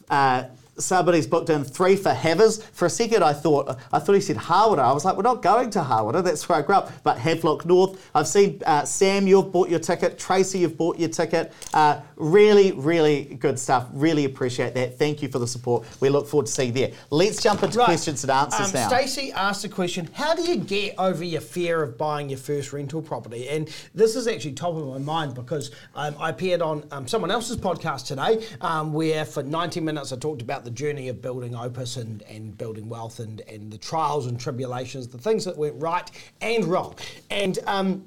[0.08, 0.44] uh,
[0.78, 2.62] somebody's booked in three for Havers.
[2.72, 4.78] For a second, I thought I thought he said Harwood.
[4.78, 6.24] I was like, we're not going to Harwood.
[6.24, 6.92] That's where I grew up.
[7.02, 8.10] But Havelock North.
[8.14, 9.26] I've seen uh, Sam.
[9.26, 10.18] You've bought your ticket.
[10.18, 11.52] Tracy, you've bought your ticket.
[11.72, 13.88] Uh, really, really good stuff.
[13.92, 14.98] Really appreciate that.
[14.98, 15.86] Thank you for the support.
[16.00, 16.96] We look forward to seeing you there.
[17.10, 18.88] Let's jump into questions and answers um, now.
[18.88, 22.72] Stacey asked a question How do you get over your fear of buying your first
[22.72, 23.48] rental property?
[23.48, 27.30] And this is actually top of my mind because um, I appeared on um, someone
[27.30, 31.54] else's podcast today um, where for 90 minutes I talked about the journey of building
[31.54, 35.80] Opes and, and building wealth and, and the trials and tribulations, the things that went
[35.80, 36.10] right
[36.40, 36.94] and wrong.
[37.30, 38.04] And um,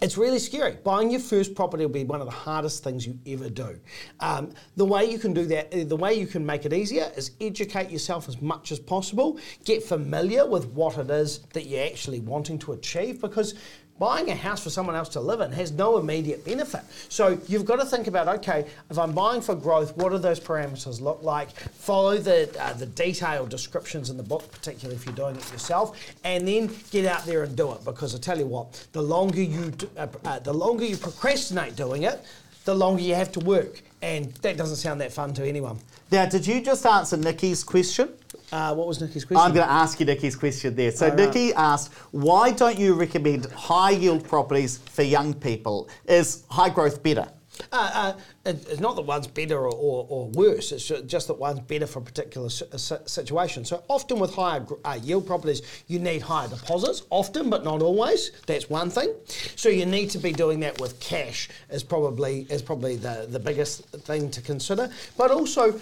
[0.00, 0.76] It's really scary.
[0.84, 3.80] Buying your first property will be one of the hardest things you ever do.
[4.20, 7.32] Um, the way you can do that, the way you can make it easier is
[7.40, 9.38] educate yourself as much as possible.
[9.64, 13.54] Get familiar with what it is that you're actually wanting to achieve because
[13.98, 16.82] buying a house for someone else to live in has no immediate benefit.
[17.08, 20.40] So you've got to think about okay, if I'm buying for growth, what do those
[20.40, 21.50] parameters look like?
[21.50, 25.98] Follow the uh, the detailed descriptions in the book, particularly if you're doing it yourself,
[26.24, 27.84] and then get out there and do it.
[27.84, 32.04] Because I tell you what, the longer you uh, uh, the longer you procrastinate doing
[32.04, 32.24] it,
[32.64, 35.78] the longer you have to work, and that doesn't sound that fun to anyone.
[36.10, 38.08] Now, did you just answer Nikki's question?
[38.50, 39.44] Uh, what was Nikki's question?
[39.44, 40.90] I'm going to ask you Nikki's question there.
[40.90, 41.16] So, right.
[41.18, 45.88] Nikki asked, why don't you recommend high yield properties for young people?
[46.06, 47.28] Is high growth better?
[47.72, 48.12] Uh, uh,
[48.46, 51.86] it- it's not that one's better or, or, or worse, it's just that one's better
[51.88, 53.64] for a particular si- si- situation.
[53.64, 57.82] So often with higher gr- uh, yield properties, you need higher deposits, often but not
[57.82, 58.30] always.
[58.46, 59.12] That's one thing.
[59.56, 63.40] So you need to be doing that with cash is probably is probably the, the
[63.40, 64.88] biggest thing to consider.
[65.16, 65.80] But also,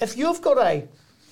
[0.00, 0.88] if you've got a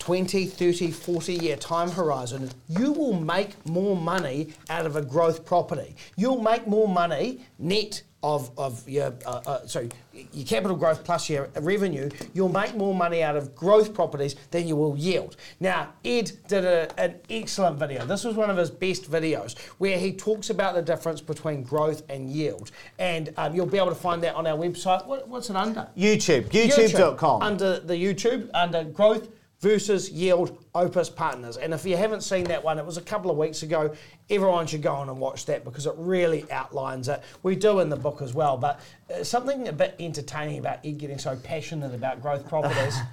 [0.07, 5.45] 20, 30, 40 year time horizon, you will make more money out of a growth
[5.45, 5.97] property.
[6.17, 9.89] You'll make more money net of, of your, uh, uh, so
[10.33, 14.69] your capital growth plus your revenue, you'll make more money out of growth properties than
[14.69, 15.37] you will yield.
[15.59, 18.07] Now, Ed did a, an excellent video.
[18.07, 22.05] This was one of his best videos where he talks about the difference between growth
[22.09, 22.71] and yield.
[23.01, 25.05] And um, you'll be able to find that on our website.
[25.05, 25.89] What, what's it under?
[25.97, 27.43] YouTube, youtube.com.
[27.43, 29.29] Under the YouTube, under growth
[29.61, 31.57] versus yield Opes Partners.
[31.57, 33.95] And if you haven't seen that one, it was a couple of weeks ago.
[34.29, 37.23] Everyone should go on and watch that because it really outlines it.
[37.43, 38.81] We do in the book as well, but
[39.15, 42.99] uh, something a bit entertaining about Ed getting so passionate about growth properties.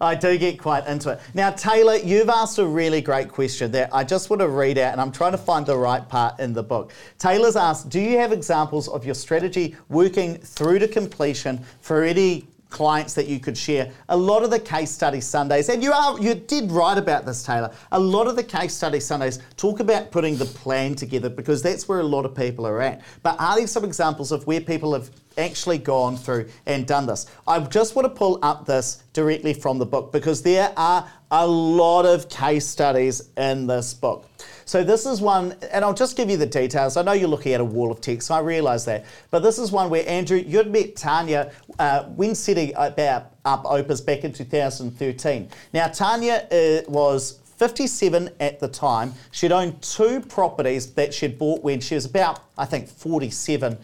[0.00, 1.20] I do get quite into it.
[1.34, 4.92] Now, Taylor, you've asked a really great question that I just want to read out,
[4.92, 6.92] and I'm trying to find the right part in the book.
[7.18, 12.48] Taylor's asked Do you have examples of your strategy working through to completion for any
[12.74, 13.90] clients that you could share?
[14.08, 17.44] A lot of the case study Sundays, and you are you did write about this,
[17.44, 17.72] Taylor.
[17.92, 21.88] A lot of the case study Sundays talk about putting the plan together because that's
[21.88, 23.00] where a lot of people are at.
[23.22, 25.08] But are there some examples of where people have
[25.38, 27.26] actually gone through and done this.
[27.46, 31.46] I just want to pull up this directly from the book because there are a
[31.46, 34.28] lot of case studies in this book.
[34.64, 36.96] So this is one, and I'll just give you the details.
[36.96, 39.04] I know you're looking at a wall of text, so I realise that.
[39.30, 44.00] But this is one where Andrew, you'd met Tanya uh, when setting about up Opes
[44.00, 45.48] back in 2013.
[45.72, 49.14] Now Tanya uh, was 57 at the time.
[49.30, 53.76] She'd owned two properties that she'd bought when she was about, I think, 47.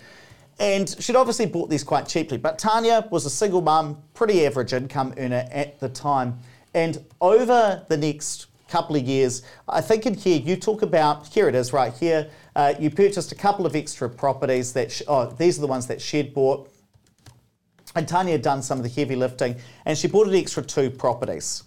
[0.59, 2.37] And she'd obviously bought these quite cheaply.
[2.37, 6.39] But Tanya was a single mum, pretty average income earner at the time.
[6.75, 11.49] And over the next couple of years, I think in here you talk about, here
[11.49, 15.27] it is right here, uh, you purchased a couple of extra properties that, sh- oh,
[15.27, 16.71] these are the ones that she'd bought.
[17.97, 20.91] And Tanya had done some of the heavy lifting, and she bought an extra two
[20.91, 21.65] properties.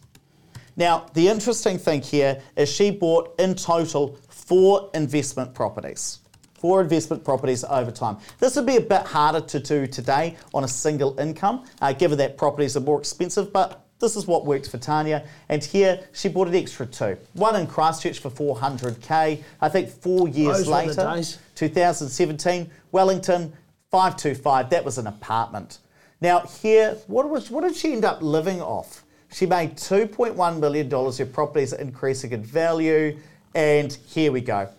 [0.76, 6.20] Now, the interesting thing here is she bought in total four investment properties.
[6.54, 8.18] Four investment properties over time.
[8.39, 12.18] This would be a bit harder to do today on a single income, uh, given
[12.20, 15.24] that properties are more expensive, but this is what worked for Tanya.
[15.49, 17.18] And here she bought an extra two.
[17.34, 19.41] One in Christchurch for 400k.
[19.62, 21.24] I think four years Those later,
[21.56, 23.54] 2017, Wellington,
[23.91, 24.70] 525.
[24.70, 25.80] That was an apartment.
[26.20, 29.04] Now here, what was what did she end up living off?
[29.32, 31.18] She made 2.1 million dollars.
[31.18, 33.18] Her properties increasing in value,
[33.56, 34.70] and here we go.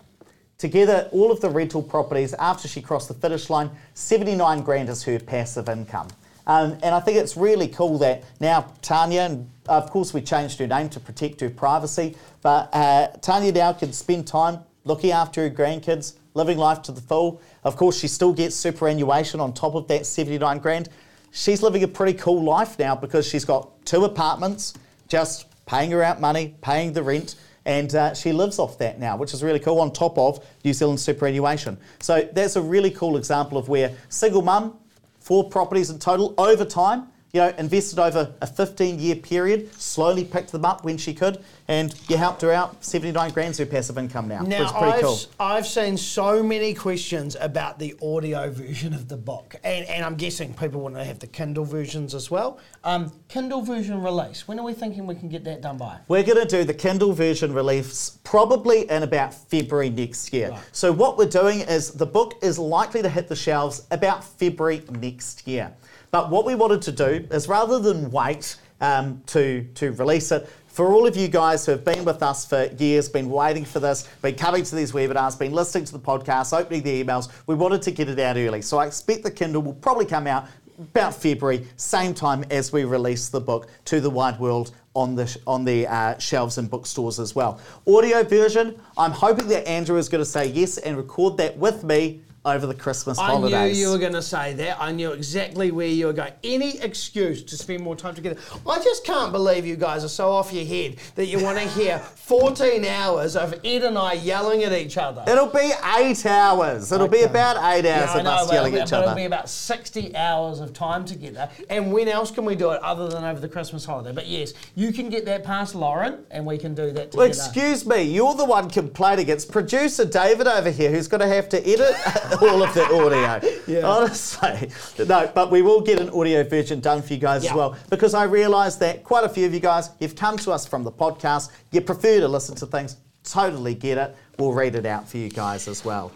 [0.57, 5.03] Together, all of the rental properties after she crossed the finish line, 79 grand is
[5.03, 6.07] her passive income.
[6.47, 10.59] Um, and I think it's really cool that now Tanya, and of course we changed
[10.59, 15.41] her name to protect her privacy, but uh, Tanya now can spend time looking after
[15.41, 17.41] her grandkids, living life to the full.
[17.63, 20.89] Of course, she still gets superannuation on top of that 79 grand.
[21.31, 24.73] She's living a pretty cool life now because she's got two apartments,
[25.07, 27.35] just paying her out money, paying the rent,
[27.65, 30.71] and uh, she lives off that now, which is really cool, on top of New
[30.73, 31.77] Zealand superannuation.
[31.99, 34.77] So that's a really cool example of where single mum,
[35.25, 40.23] four properties in total over time, you know, invested over a 15 year period, slowly
[40.23, 42.81] picked them up when she could, and you helped her out.
[42.81, 45.19] 79 grand's her passive income now, which is pretty I've, cool.
[45.37, 50.15] I've seen so many questions about the audio version of the book, and, and I'm
[50.15, 52.57] guessing people want to have the Kindle versions as well.
[52.85, 55.97] Um, Kindle version release, when are we thinking we can get that done by?
[56.07, 60.51] We're going to do the Kindle version release probably in about February next year.
[60.51, 60.63] Right.
[60.71, 64.83] So, what we're doing is the book is likely to hit the shelves about February
[64.89, 65.73] next year.
[66.15, 70.47] But what we wanted to do is rather than wait um, to, to release it,
[70.67, 73.81] for all of you guys who have been with us for years, been waiting for
[73.81, 77.55] this, been coming to these webinars, been listening to the podcast, opening the emails, we
[77.55, 78.61] wanted to get it out early.
[78.61, 80.47] So I expect the Kindle will probably come out
[80.79, 85.37] about February, same time as we release the book to the wide world on the
[85.45, 87.59] on the uh, shelves in bookstores as well.
[87.85, 91.83] Audio version, I'm hoping that Andrew is going to say yes and record that with
[91.83, 93.53] me over the Christmas I holidays.
[93.55, 94.79] I knew you were going to say that.
[94.79, 96.31] I knew exactly where you were going.
[96.43, 98.39] Any excuse to spend more time together.
[98.67, 101.67] I just can't believe you guys are so off your head that you want to
[101.69, 105.23] hear 14 hours of Ed and I yelling at each other.
[105.27, 106.91] It'll be eight hours.
[106.91, 109.25] It'll be about eight hours I of know, us yelling at each but it'll be
[109.25, 111.49] about 60 hours of time together.
[111.69, 114.11] And when else can we do it other than over the Christmas holiday?
[114.11, 117.17] But yes, you can get that past Lauren and we can do that together.
[117.17, 119.29] Well, excuse me, you're the one complaining.
[119.29, 121.95] It's producer David over here who's going to have to edit
[122.41, 123.51] all of the audio.
[123.67, 123.81] Yeah.
[123.87, 124.69] Honestly.
[125.07, 127.49] No, but we will get an audio version done for you guys Yeah.
[127.51, 130.51] as well because I realise that quite a few of you guys, you've come to
[130.51, 132.97] us from the podcast, you prefer to listen to things.
[133.23, 134.15] Totally get it.
[134.37, 136.11] We'll read it out for you guys as well.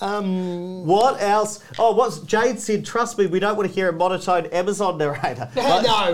[0.00, 1.60] Um, What else?
[1.78, 2.84] Oh, what's Jade said?
[2.84, 5.48] Trust me, we don't want to hear a monotone Amazon narrator.
[5.56, 6.08] no,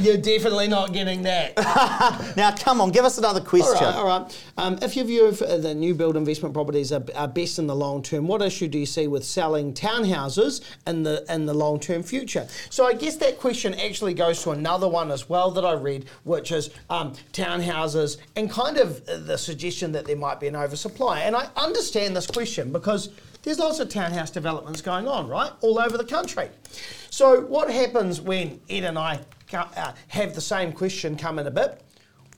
[0.00, 1.56] you're definitely not getting that.
[2.36, 3.84] Now, come on, give us another question.
[3.84, 4.44] right, all right.
[4.56, 7.66] Um, if your view of uh, the new build investment properties are, are best in
[7.66, 11.54] the long term, what issue do you see with selling townhouses in the in the
[11.54, 12.46] long term future?
[12.70, 16.06] So I guess that question actually goes to another one as well that I read,
[16.24, 20.56] which is um, townhouses and kind of uh, the suggestion that there might be an
[20.56, 21.20] oversupply.
[21.20, 23.07] And I understand this question because
[23.48, 26.50] there's lots of townhouse developments going on, right, all over the country.
[27.08, 29.20] So what happens when Ed and I
[29.54, 31.82] uh, have the same question come in a bit?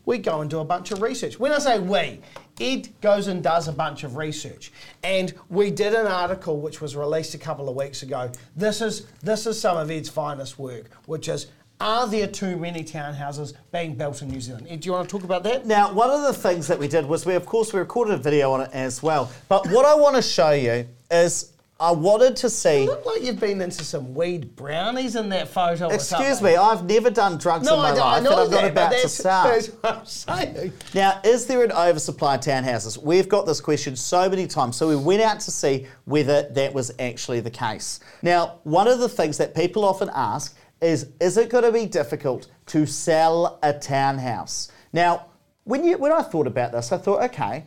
[0.07, 1.39] we go and do a bunch of research.
[1.39, 2.21] When I say we,
[2.61, 4.73] Ed goes and does a bunch of research.
[5.05, 8.33] And we did an article which was released a couple of weeks ago.
[8.57, 11.47] This is this is some of Ed's finest work, which is
[11.81, 14.67] are there too many townhouses being built in New Zealand?
[14.69, 15.67] Ed, do you want to talk about that?
[15.67, 18.19] Now, one of the things that we did was we, of course, we recorded a
[18.19, 19.31] video on it as well.
[19.49, 22.85] But what I want to show you is I wanted to see.
[22.85, 25.89] Look like you've been into some weed brownies in that photo.
[25.89, 28.51] Excuse me, I've never done drugs No, in my I, know- I life, and I'm
[28.51, 29.49] that, not about to start.
[29.55, 30.73] that's what I'm saying.
[30.95, 33.03] Now, is there an oversupply of townhouses?
[33.03, 36.75] We've got this question so many times, so we went out to see whether that
[36.75, 38.01] was actually the case.
[38.21, 41.87] Now, one of the things that people often ask is is it going to be
[41.87, 44.71] difficult to sell a townhouse?
[44.93, 45.27] Now,
[45.65, 47.67] when, you, when I thought about this, I thought, okay,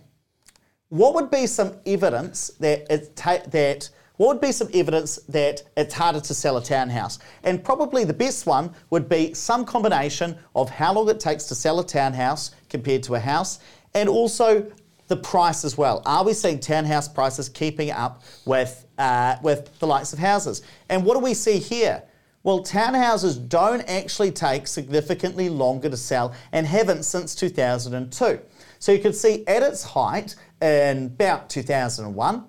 [0.90, 5.64] what would be some evidence that it ta- that what would be some evidence that
[5.76, 7.18] it's harder to sell a townhouse?
[7.44, 11.56] And probably the best one would be some combination of how long it takes to
[11.56, 13.60] sell a townhouse compared to a house,
[13.96, 14.72] and also
[15.08, 16.02] the price as well.
[16.06, 20.62] Are we seeing townhouse prices keeping up with uh, with the likes of houses?
[20.90, 22.04] And what do we see here?
[22.44, 28.40] Well, townhouses don't actually take significantly longer to sell and haven't since 2002.
[28.80, 32.44] So you can see at its height in about 2001,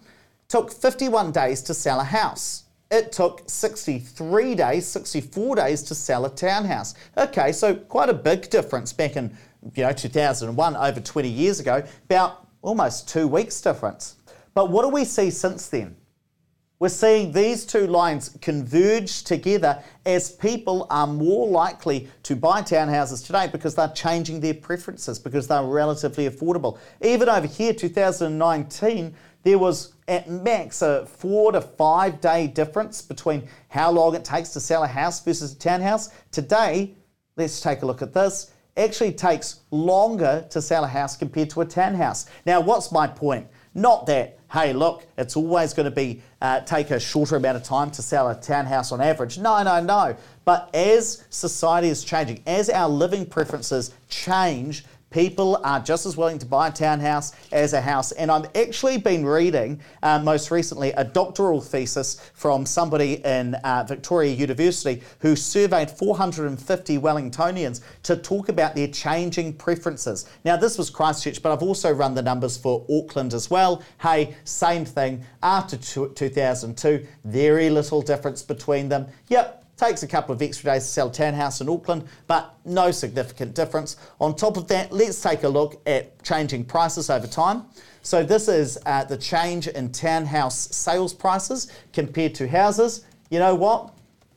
[0.49, 2.65] took 51 days to sell a house.
[2.91, 6.95] It took 63 days, 64 days to sell a townhouse.
[7.17, 9.37] Okay, so quite a big difference back in
[9.75, 14.17] you know 2001, over 20 years ago, about almost two weeks difference.
[14.55, 15.97] But what do we see since then?
[16.81, 23.25] We're seeing these two lines converge together as people are more likely to buy townhouses
[23.25, 26.79] today because they're changing their preferences, because they're relatively affordable.
[27.01, 29.15] Even over here, 2019,
[29.45, 34.49] there was at max a four to five day difference between how long it takes
[34.51, 36.11] to sell a house versus a townhouse.
[36.33, 36.97] Today,
[37.37, 38.51] let's take a look at this.
[38.77, 42.27] Actually takes longer to sell a house compared to a townhouse.
[42.45, 43.47] Now, what's my point?
[43.75, 47.65] Not that, hey, look, it's always going to be uh, take a shorter amount of
[47.65, 49.37] time to sell a townhouse on average.
[49.37, 50.17] No, no, no.
[50.45, 54.85] But as society is changing, as our living preferences change,
[55.15, 58.11] people are just as willing to buy a townhouse as a house.
[58.11, 63.85] And I've actually been reading uh, most recently a doctoral thesis from somebody in uh,
[63.87, 70.27] Victoria University who surveyed 450 Wellingtonians to talk about their changing preferences.
[70.45, 73.85] Now, this was Christchurch, but I've also run the numbers for Auckland as well.
[74.03, 75.25] Hey, same thing.
[75.45, 79.07] After two- 2002, very little difference between them.
[79.29, 83.55] Yep, Takes a couple of extra days to sell townhouse in Auckland, but no significant
[83.55, 83.99] difference.
[84.19, 87.67] On top of that, let's take a look at changing prices over time.
[88.01, 93.05] So this is uh, the change in townhouse sales prices compared to houses.
[93.29, 93.93] You know what?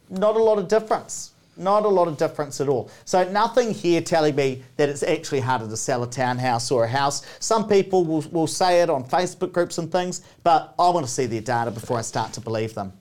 [0.09, 1.31] Not a lot of difference.
[1.55, 2.91] Not a lot of difference at all.
[3.05, 6.89] So nothing here telling me that it's actually harder to sell a townhouse or a
[6.89, 7.25] house.
[7.39, 11.11] Some people will, will say it on Facebook groups and things, but I want to
[11.11, 12.91] see their data before I start to believe them.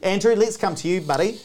[0.00, 1.40] Andrew, let's come to you, buddy.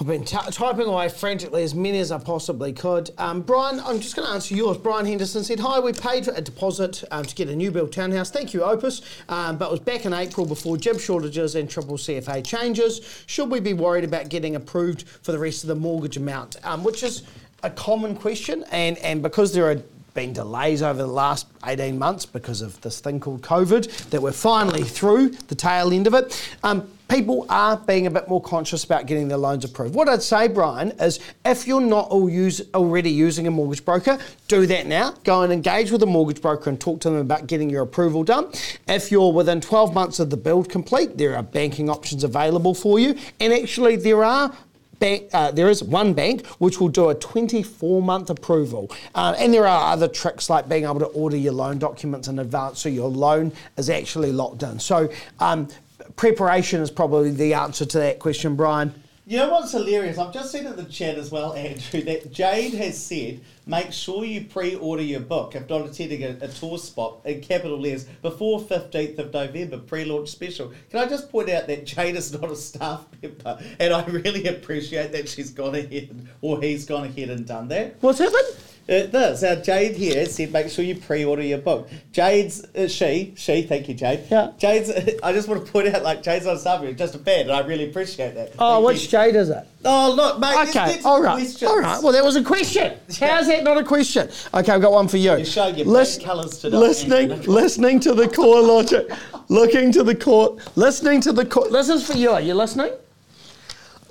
[0.00, 3.10] I've been t- typing away frantically as many as I possibly could.
[3.16, 4.76] Um, Brian, I'm just going to answer yours.
[4.76, 8.28] Brian Henderson said, Hi, we paid a deposit um, to get a new build townhouse.
[8.28, 9.02] Thank you, Opes.
[9.28, 13.22] Um, but it was back in April before GIB shortages and triple CFA changes.
[13.26, 16.56] Should we be worried about getting approved for the rest of the mortgage amount?
[16.64, 17.22] Um, which is
[17.62, 18.64] a common question.
[18.72, 19.80] And, and because there are
[20.14, 24.32] been delays over the last 18 months because of this thing called COVID, that we're
[24.32, 26.50] finally through the tail end of it.
[26.62, 29.94] Um, people are being a bit more conscious about getting their loans approved.
[29.94, 34.66] What I'd say, Brian, is if you're not use, already using a mortgage broker, do
[34.66, 35.14] that now.
[35.24, 38.24] Go and engage with a mortgage broker and talk to them about getting your approval
[38.24, 38.50] done.
[38.88, 42.98] If you're within 12 months of the build complete, there are banking options available for
[42.98, 43.16] you.
[43.40, 44.54] And actually, there are
[45.00, 48.90] Bank, uh, there is one bank which will do a 24 month approval.
[49.14, 52.38] Uh, and there are other tricks like being able to order your loan documents in
[52.38, 54.78] advance so your loan is actually locked in.
[54.78, 55.68] So, um,
[56.16, 58.94] preparation is probably the answer to that question, Brian.
[59.26, 60.18] You know what's hilarious?
[60.18, 64.22] I've just seen in the chat as well, Andrew, that Jade has said make sure
[64.26, 68.60] you pre-order your book if not attending a, a tour spot in capital letters before
[68.60, 70.74] 15th of November, pre-launch special.
[70.90, 74.46] Can I just point out that Jade is not a staff member and I really
[74.46, 77.96] appreciate that she's gone ahead or he's gone ahead and done that.
[78.02, 78.58] What's happened?
[78.86, 79.42] It does.
[79.42, 81.88] Now, Jade here said, make sure you pre-order your book.
[82.12, 84.24] Jade's, uh, she, she, thank you, Jade.
[84.30, 84.52] Yeah.
[84.58, 84.90] Jade's,
[85.22, 87.60] I just want to point out, like, Jade's on staff just a fan, and I
[87.60, 88.52] really appreciate that.
[88.58, 89.08] Oh, Thank which you.
[89.08, 89.66] Jade is it?
[89.86, 91.62] Oh, look, mate, Okay, all right, questions.
[91.70, 92.02] all right.
[92.02, 92.92] Well, that was a question.
[93.20, 94.28] How's that not a question?
[94.52, 95.30] Okay, I've got one for you.
[95.36, 96.76] You're showing your Lis- bad colours today.
[96.76, 99.16] Listening, listening to the CoreLogic,
[99.48, 101.70] looking to the core, listening to the core.
[101.70, 102.30] This is for you.
[102.30, 102.92] Are you listening?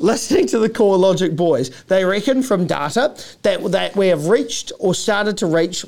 [0.04, 4.94] Listening to the CoreLogic boys, they reckon from data that that we have reached or
[4.94, 5.86] started to reach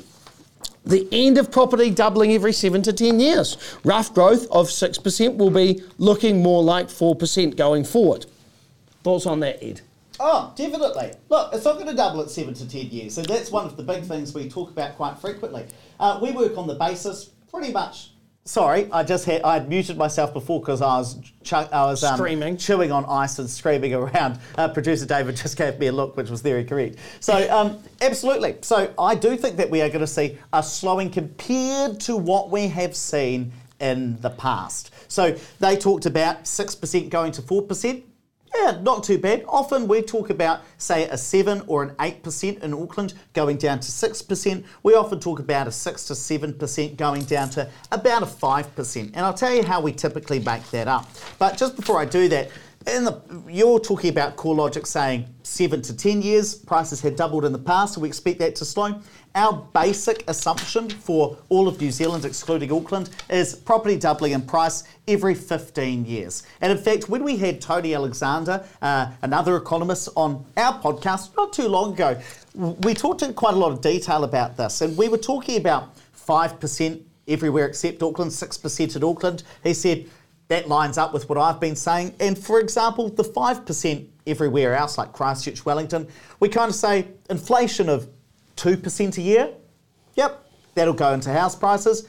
[0.86, 3.58] the end of property doubling every seven to 10 years.
[3.84, 8.24] Rough growth of 6% will be looking more like 4% going forward.
[9.02, 9.82] Thoughts on that, Ed?
[10.18, 11.12] Oh, definitely.
[11.28, 13.76] Look, it's not going to double at seven to ten years, so that's one of
[13.76, 15.66] the big things we talk about quite frequently.
[16.00, 18.12] Uh, we work on the basis, pretty much.
[18.46, 22.04] Sorry, I just had I had muted myself before because I was ch- I was
[22.04, 22.56] um, Screaming.
[22.56, 24.38] chewing on ice and screaming around.
[24.56, 26.96] Uh, Producer David just gave me a look, which was very correct.
[27.18, 28.56] So, um, absolutely.
[28.62, 32.50] So, I do think that we are going to see a slowing compared to what
[32.50, 34.94] we have seen in the past.
[35.08, 38.04] So, they talked about six percent going to four percent.
[38.54, 39.44] Yeah, not too bad.
[39.48, 43.90] Often we talk about, say, a 7 or an 8% in Auckland going down to
[43.90, 44.64] 6%.
[44.82, 48.96] We often talk about a 6 to 7% going down to about a 5%.
[48.96, 51.08] And I'll tell you how we typically make that up.
[51.38, 52.50] But just before I do that,
[52.86, 57.52] in the, you're talking about CoreLogic saying 7 to 10 years, prices had doubled in
[57.52, 59.00] the past, so we expect that to slow.
[59.34, 64.84] Our basic assumption for all of New Zealand, excluding Auckland, is property doubling in price
[65.08, 66.44] every 15 years.
[66.60, 71.52] And in fact, when we had Tony Alexander, uh, another economist, on our podcast not
[71.52, 72.20] too long ago,
[72.54, 74.80] we talked in quite a lot of detail about this.
[74.80, 79.42] And we were talking about 5% everywhere except Auckland, 6% in Auckland.
[79.62, 80.08] He said,
[80.48, 82.14] that lines up with what I've been saying.
[82.20, 86.06] And for example, the 5% everywhere else, like Christchurch, Wellington,
[86.40, 88.08] we kind of say inflation of
[88.56, 89.50] 2% a year.
[90.14, 90.44] Yep,
[90.74, 92.08] that'll go into house prices.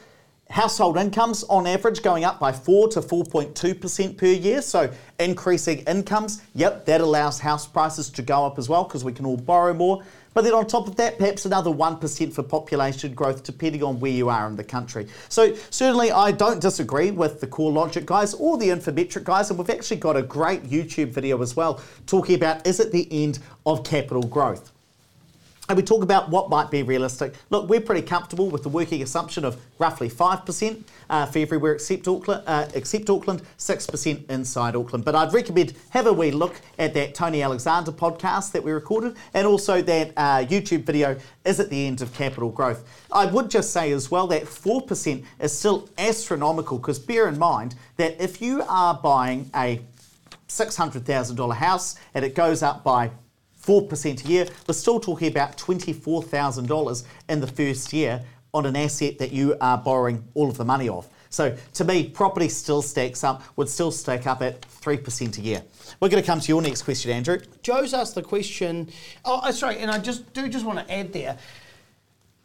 [0.50, 4.62] Household incomes on average going up by 4 to 4.2% per year.
[4.62, 9.12] So increasing incomes, yep, that allows house prices to go up as well because we
[9.12, 10.04] can all borrow more.
[10.38, 14.12] But then on top of that, perhaps another 1% for population growth, depending on where
[14.12, 15.08] you are in the country.
[15.30, 19.50] So certainly I don't disagree with the CoreLogic guys or the infometric guys.
[19.50, 23.08] And we've actually got a great YouTube video as well talking about is it the
[23.10, 24.72] end of capital growth?
[25.70, 27.34] And we talk about what might be realistic.
[27.50, 32.08] Look, we're pretty comfortable with the working assumption of roughly 5% uh, for everywhere except
[32.08, 35.04] Auckland, uh, except Auckland, 6% inside Auckland.
[35.04, 39.18] But I'd recommend have a wee look at that Tony Alexander podcast that we recorded
[39.34, 42.88] and also that uh, YouTube video, Is it the End of Capital Growth?
[43.12, 47.76] I would just say as well that 4% is still astronomical because bear in mind
[47.98, 49.82] that if you are buying a
[50.48, 53.12] $600,000 house and it goes up by
[53.68, 59.20] 4% a year, we're still talking about $24,000 in the first year on an asset
[59.20, 61.10] that you are borrowing all of the money off.
[61.30, 65.62] So to me, property still stacks up, would still stack up at 3% a year.
[66.00, 67.40] We're going to come to your next question, Andrew.
[67.62, 68.90] Joe's asked the question.
[69.26, 71.38] Oh, uh, sorry, and I just do just want to add there.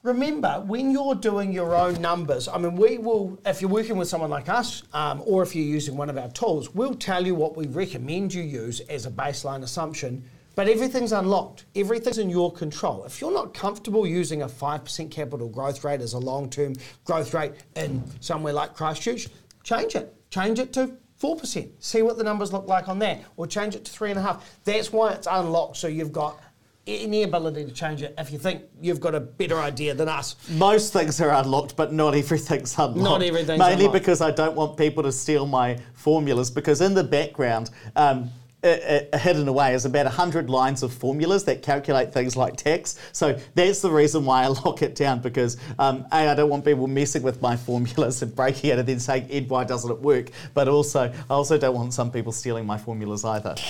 [0.02, 4.08] Remember, when you're doing your own numbers, I mean, we will, if you're working with
[4.08, 7.36] someone like us, um, or if you're using one of our tools, we'll tell you
[7.36, 10.24] what we recommend you use as a baseline assumption.
[10.54, 11.64] But everything's unlocked.
[11.74, 13.04] Everything's in your control.
[13.04, 16.74] If you're not comfortable using a 5% capital growth rate as a long term
[17.04, 19.28] growth rate in somewhere like Christchurch,
[19.62, 20.14] change it.
[20.30, 21.70] Change it to 4%.
[21.78, 24.40] See what the numbers look like on that, or change it to 3.5.
[24.64, 26.40] That's why it's unlocked, so you've got
[26.84, 30.34] any ability to change it if you think you've got a better idea than us.
[30.50, 32.96] Most things are unlocked, but not everything's unlocked.
[32.98, 33.92] Not everything's Mainly unlocked.
[33.92, 36.50] because I don't want people to steal my formulas.
[36.50, 38.30] Because in the background, um,
[38.64, 38.66] uh,
[39.12, 42.98] uh, hidden away is about 100 lines of formulas that calculate things like tax.
[43.12, 46.64] So that's the reason why I lock it down because um, A, I don't want
[46.64, 50.00] people messing with my formulas and breaking it and then saying, Ed, why doesn't it
[50.00, 50.30] work?
[50.54, 53.54] But also, I also don't want some people stealing my formulas either.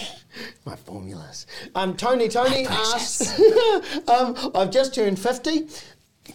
[0.64, 1.47] My formulas.
[1.74, 3.39] Um, Tony, Tony asked,
[4.09, 5.66] um, I've just turned 50.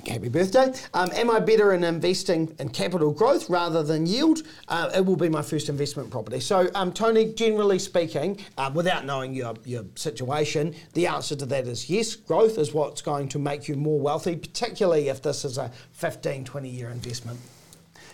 [0.06, 0.74] Happy birthday.
[0.94, 4.44] Um, am I better in investing in capital growth rather than yield?
[4.68, 6.42] Uh, it will be my first investment property.
[6.42, 11.68] So, um, Tony, generally speaking, uh, without knowing your, your situation, the answer to that
[11.68, 15.58] is yes, growth is what's going to make you more wealthy, particularly if this is
[15.58, 17.40] a 15, 20 year investment.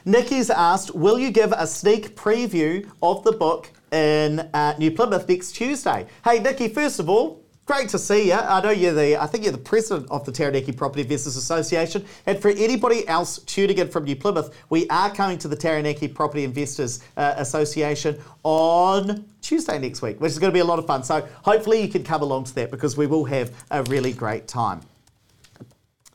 [0.05, 5.27] Nikki's asked, will you give a sneak preview of the book in uh, New Plymouth
[5.27, 6.05] next Tuesday?
[6.23, 8.33] Hey, Nikki, first of all, great to see you.
[8.33, 12.05] I know you're the, I think you're the president of the Taranaki Property Investors Association.
[12.25, 16.07] And for anybody else tuning in from New Plymouth, we are coming to the Taranaki
[16.07, 20.79] Property Investors uh, Association on Tuesday next week, which is going to be a lot
[20.79, 21.03] of fun.
[21.03, 24.47] So hopefully you can come along to that because we will have a really great
[24.47, 24.81] time.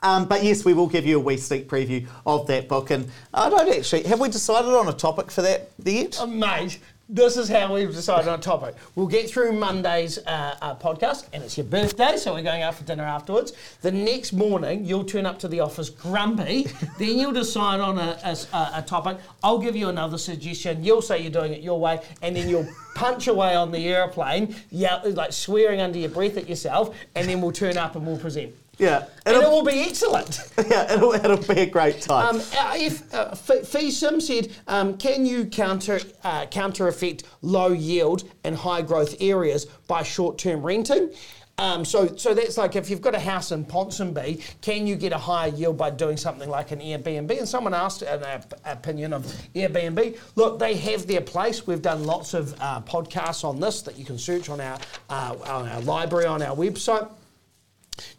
[0.03, 2.91] Um, but yes, we will give you a wee sneak preview of that book.
[2.91, 6.21] And I don't actually, have we decided on a topic for that yet?
[6.21, 8.75] Uh, mate, this is how we've decided on a topic.
[8.95, 12.75] We'll get through Monday's uh, uh, podcast, and it's your birthday, so we're going out
[12.75, 13.55] for dinner afterwards.
[13.81, 16.65] The next morning, you'll turn up to the office grumpy.
[16.99, 19.19] then you'll decide on a, a, a topic.
[19.43, 20.85] I'll give you another suggestion.
[20.85, 24.55] You'll say you're doing it your way, and then you'll punch away on the airplane,
[24.71, 28.19] yeah, like swearing under your breath at yourself, and then we'll turn up and we'll
[28.19, 28.55] present.
[28.79, 29.07] Yeah.
[29.27, 30.41] And it It'll, will be excellent.
[30.71, 32.37] yeah, it'll, it'll be a great time.
[32.37, 37.25] Um, uh, if uh, F- Fee Sim said, um, can you counter uh, counter effect
[37.43, 41.11] low yield and high growth areas by short term renting?
[41.59, 45.13] Um, so, so that's like if you've got a house in Ponsonby, can you get
[45.13, 47.37] a higher yield by doing something like an Airbnb?
[47.37, 49.25] And someone asked an op- opinion of
[49.57, 50.17] Airbnb.
[50.37, 51.67] Look, they have their place.
[51.67, 54.79] We've done lots of uh, podcasts on this that you can search on our
[55.11, 57.11] uh, on our library on our website.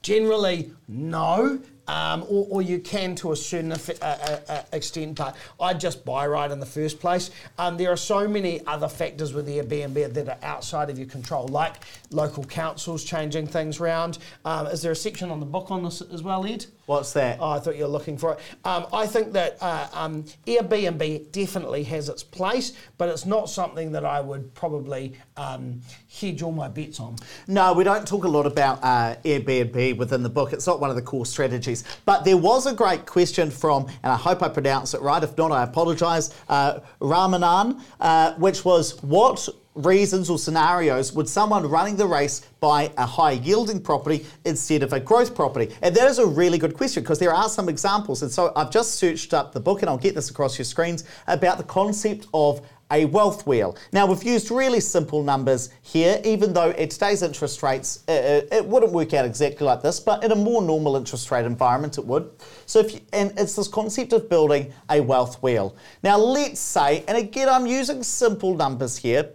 [0.01, 1.59] Generally, no.
[1.89, 5.79] Um, or, or you can to a certain effe- uh, uh, uh, extent, but I'd
[5.79, 7.31] just buy right in the first place.
[7.57, 11.47] Um, there are so many other factors with Airbnb that are outside of your control,
[11.47, 11.77] like
[12.11, 14.19] local councils changing things around.
[14.45, 16.67] Um, is there a section on the book on this as well, Ed?
[16.85, 17.37] What's that?
[17.39, 18.39] Oh, I thought you were looking for it.
[18.65, 23.91] Um, I think that uh, um, Airbnb definitely has its place, but it's not something
[23.91, 25.81] that I would probably um,
[26.19, 27.17] hedge all my bets on.
[27.47, 30.51] No, we don't talk a lot about uh, Airbnb within the book.
[30.51, 31.78] It's not one of the core strategies.
[32.05, 35.23] But there was a great question from, and I hope I pronounce it right.
[35.23, 41.65] If not, I apologise, uh, Ramanan, uh, which was what reasons or scenarios would someone
[41.69, 45.73] running the race buy a high yielding property instead of a growth property?
[45.81, 48.21] And that is a really good question because there are some examples.
[48.21, 51.05] And so I've just searched up the book and I'll get this across your screens
[51.27, 53.77] about the concept of a wealth wheel.
[53.91, 58.41] Now, we've used really simple numbers here, even though at today's interest rates, uh, uh,
[58.51, 61.97] it wouldn't work out exactly like this, but in a more normal interest rate environment,
[61.97, 62.29] it would.
[62.65, 65.75] So, if you, and it's this concept of building a wealth wheel.
[66.03, 69.31] Now, let's say, and again, I'm using simple numbers here,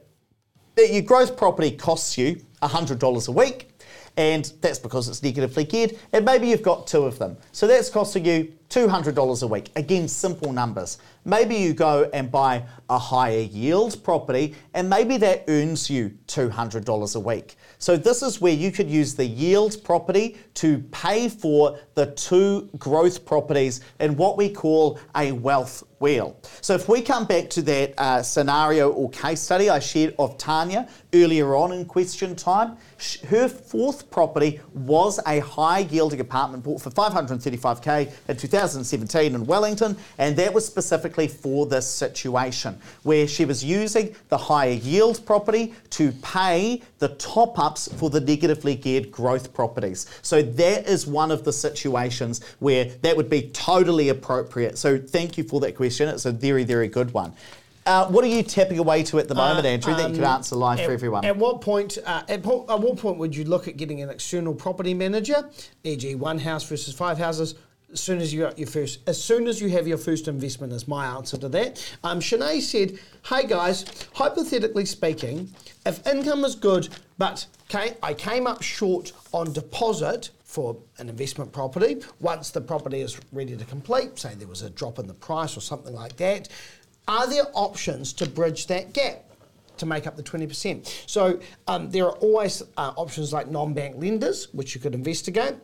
[0.76, 3.70] that your growth property costs you $100 a week,
[4.16, 7.36] and that's because it's negatively geared, and maybe you've got two of them.
[7.52, 9.70] So that's costing you $200 a week.
[9.76, 10.98] Again, simple numbers.
[11.24, 17.16] Maybe you go and buy a higher yield property, and maybe that earns you $200
[17.16, 17.56] a week.
[17.78, 22.68] So this is where you could use the yield property to pay for the two
[22.78, 26.36] growth properties in what we call a wealth wheel.
[26.60, 30.36] So if we come back to that uh, scenario or case study I shared of
[30.36, 32.76] Tanya earlier on in question time,
[33.28, 39.96] her fourth property was a high yielding apartment bought for 535k in 2017 in Wellington,
[40.18, 45.74] and that was specifically for this situation where she was using the higher yield property
[45.90, 50.06] to pay the top ups for the negatively geared growth properties.
[50.22, 54.78] So that is one of the situations where that would be totally appropriate.
[54.78, 56.08] So thank you for that question.
[56.08, 57.32] It's a very, very good one.
[57.86, 60.36] Uh, what are you tapping away to at the moment, Andrew, that you can Um,
[60.36, 61.24] answer live at, for everyone?
[61.24, 61.98] At what point?
[62.04, 65.48] Uh, at, po- at what point would you look at getting an external property manager,
[65.82, 67.54] e.g., one house versus five houses?
[67.92, 70.72] As soon as you got your first, as soon as you have your first investment,
[70.72, 71.96] is my answer to that.
[72.02, 73.84] Um, Shanae said, "Hey guys,
[74.14, 75.54] hypothetically speaking,
[75.86, 76.88] if income is good,
[77.18, 77.46] but
[78.02, 83.56] I came up short on deposit." For an investment property, once the property is ready
[83.56, 86.48] to complete, say there was a drop in the price or something like that,
[87.06, 89.24] are there options to bridge that gap?
[89.76, 90.86] to make up the 20%.
[91.08, 95.54] So um, there are always uh, options like non-bank lenders, which you could investigate.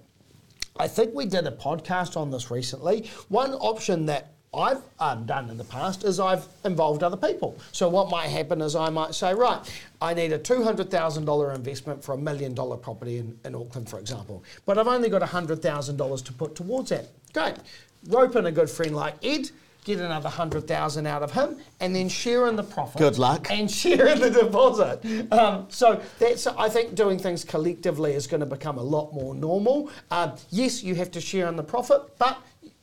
[0.79, 3.09] I think we did a podcast on this recently.
[3.29, 7.57] One option that I've um, done in the past is I've involved other people.
[7.71, 9.61] So what might happen is I might say, right,
[10.01, 14.43] I need a $200,000 investment for a million dollar property in, in Auckland, for example,
[14.67, 17.07] but I've only got $100,000 to put towards that.
[17.33, 17.57] Great.
[18.09, 19.51] Rope in a good friend like Ed,
[19.85, 22.99] get another 100,000 out of him, and then share in the profit.
[22.99, 23.49] Good luck.
[23.51, 25.33] And share in the deposit.
[25.33, 29.35] Um, so that's, I think doing things collectively is going to become a lot more
[29.35, 29.91] normal.
[30.11, 32.39] Um, yes, you have to share in the profit, but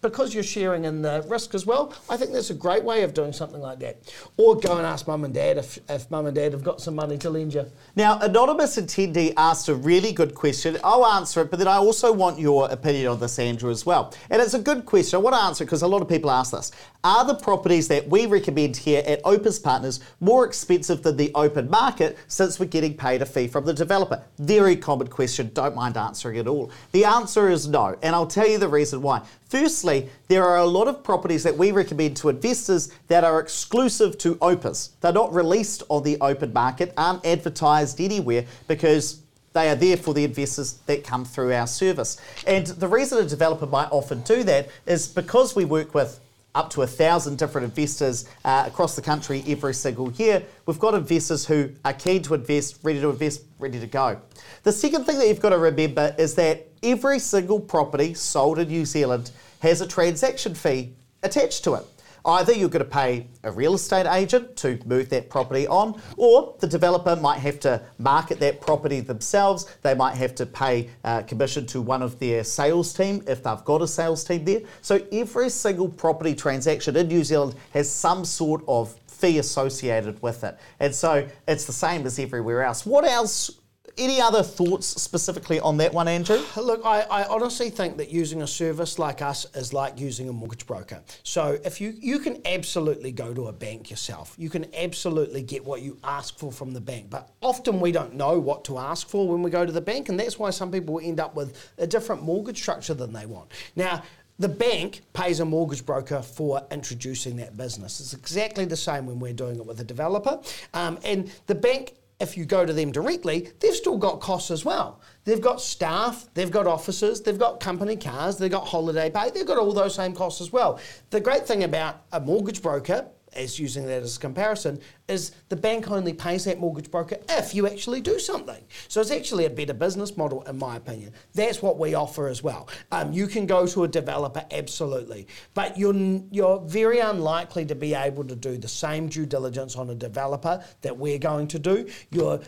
[0.09, 3.13] because you're sharing in the risk as well, I think that's a great way of
[3.13, 3.97] doing something like that.
[4.37, 6.95] Or go and ask mum and dad if, if mum and dad have got some
[6.95, 7.65] money to lend you.
[7.95, 10.77] Now, Anonymous attendee asked a really good question.
[10.83, 14.13] I'll answer it, but then I also want your opinion on this, Andrew, as well.
[14.29, 15.17] And it's a good question.
[15.17, 16.71] I want to answer it because a lot of people ask this.
[17.03, 21.69] Are the properties that we recommend here at Opes Partners more expensive than the open
[21.69, 24.21] market since we're getting paid a fee from the developer?
[24.39, 25.51] Very common question.
[25.53, 26.71] Don't mind answering it all.
[26.91, 29.21] The answer is no, and I'll tell you the reason why.
[29.49, 34.17] Firstly, there are a lot of properties that we recommend to investors that are exclusive
[34.19, 34.91] to Opes.
[34.99, 39.21] They're not released on the open market, aren't advertised anywhere because
[39.53, 42.19] they are there for the investors that come through our service.
[42.45, 46.19] And the reason a developer might often do that is because we work with
[46.53, 50.43] up to a thousand different investors uh, across the country every single year.
[50.65, 54.19] We've got investors who are keen to invest, ready to invest, ready to go.
[54.63, 58.67] The second thing that you've got to remember is that every single property sold in
[58.67, 59.31] New Zealand
[59.61, 60.93] has a transaction fee
[61.23, 61.83] attached to it.
[62.25, 66.55] Either you're going to pay a real estate agent to move that property on, or
[66.59, 69.77] the developer might have to market that property themselves.
[69.81, 73.63] They might have to pay uh, commission to one of their sales team if they've
[73.63, 74.61] got a sales team there.
[74.81, 80.43] So every single property transaction in New Zealand has some sort of fee associated with
[80.43, 80.57] it.
[80.81, 82.85] And so it's the same as everywhere else.
[82.85, 83.51] What else
[83.97, 86.41] any other thoughts specifically on that one, Andrew?
[86.55, 90.33] Look, I, I, honestly think that using a service like us is like using a
[90.33, 91.01] mortgage broker.
[91.23, 95.63] So if you you can absolutely go to a bank yourself, you can absolutely get
[95.65, 97.09] what you ask for from the bank.
[97.09, 100.09] But often we don't know what to ask for when we go to the bank,
[100.09, 103.51] and that's why some people end up with a different mortgage structure than they want.
[103.75, 104.03] Now.
[104.39, 107.99] The bank pays a mortgage broker for introducing that business.
[107.99, 110.39] It's exactly the same when we're doing it with a developer.
[110.75, 114.65] Um, and the bank if you go to them directly, they've still got costs as
[114.65, 115.01] well.
[115.23, 119.45] They've got staff, they've got offices, they've got company cars, they've got holiday pay, they've
[119.45, 120.79] got all those same costs as well.
[121.11, 125.55] The great thing about a mortgage broker as using that as a comparison, is the
[125.55, 128.63] bank only pays that mortgage broker if you actually do something.
[128.87, 131.13] So it's actually a better business model, in my opinion.
[131.33, 132.67] That's what we offer as well.
[132.91, 135.95] Um, you can go to a developer, absolutely, but you're
[136.31, 140.63] you're very unlikely to be able to do the same due diligence on a developer
[140.81, 141.87] that we're going to do.
[142.11, 142.41] You're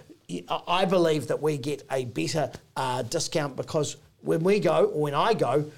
[0.67, 5.15] I believe that we get a better uh, discount because when we go, or when
[5.15, 5.71] I go,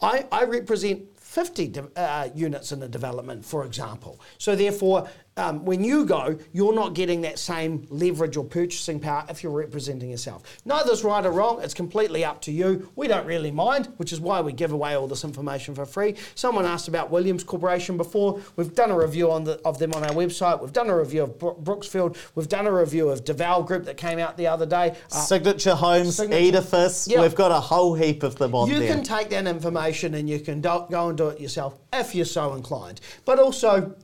[0.00, 1.02] I, I represent
[1.32, 4.20] 50 de- uh, units in a development, for example.
[4.36, 9.24] So, therefore, um, when you go, you're not getting that same leverage or purchasing power
[9.30, 10.42] if you're representing yourself.
[10.66, 12.90] Neither's right or wrong, it's completely up to you.
[12.96, 16.16] We don't really mind, which is why we give away all this information for free.
[16.34, 18.40] Someone asked about Williams Corporation before.
[18.56, 20.60] We've done a review on the, of them on our website.
[20.60, 22.18] We've done a review of Brooksfield.
[22.34, 24.94] We've done a review of Deval Group that came out the other day.
[25.10, 26.56] Uh, Signature Homes, Signature.
[26.56, 27.08] Edifice.
[27.08, 27.20] Yep.
[27.20, 28.88] We've got a whole heap of them on you there.
[28.88, 32.14] You can take that information and you can do, go and do it yourself if
[32.14, 33.00] you're so inclined.
[33.24, 33.94] But also,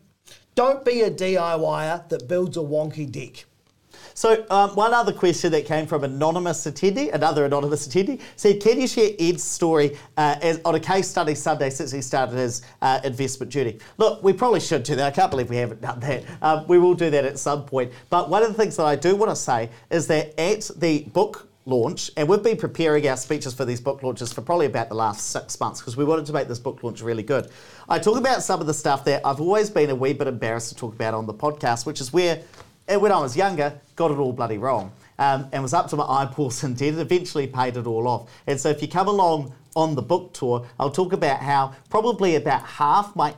[0.59, 3.44] don't be a DIYer that builds a wonky dick.
[4.14, 8.80] So um, one other question that came from anonymous attendee, another anonymous attendee, said, "Can
[8.80, 12.62] you share Ed's story uh, as, on a case study Sunday since he started his
[12.82, 15.06] uh, investment journey?" Look, we probably should do that.
[15.06, 16.24] I can't believe we haven't done that.
[16.43, 17.93] Um, we will do that at some point.
[18.10, 21.05] But one of the things that I do want to say is that at the
[21.12, 24.88] book launch, and we've been preparing our speeches for these book launches for probably about
[24.88, 27.50] the last six months because we wanted to make this book launch really good.
[27.88, 30.70] I talk about some of the stuff that I've always been a wee bit embarrassed
[30.70, 32.42] to talk about on the podcast, which is where,
[32.88, 34.90] eh, when I was younger, got it all bloody wrong.
[35.20, 38.30] Um, and was up to my eyeballs in debt and eventually paid it all off.
[38.46, 42.36] And so if you come along on the book tour, I'll talk about how probably
[42.36, 43.34] about half my,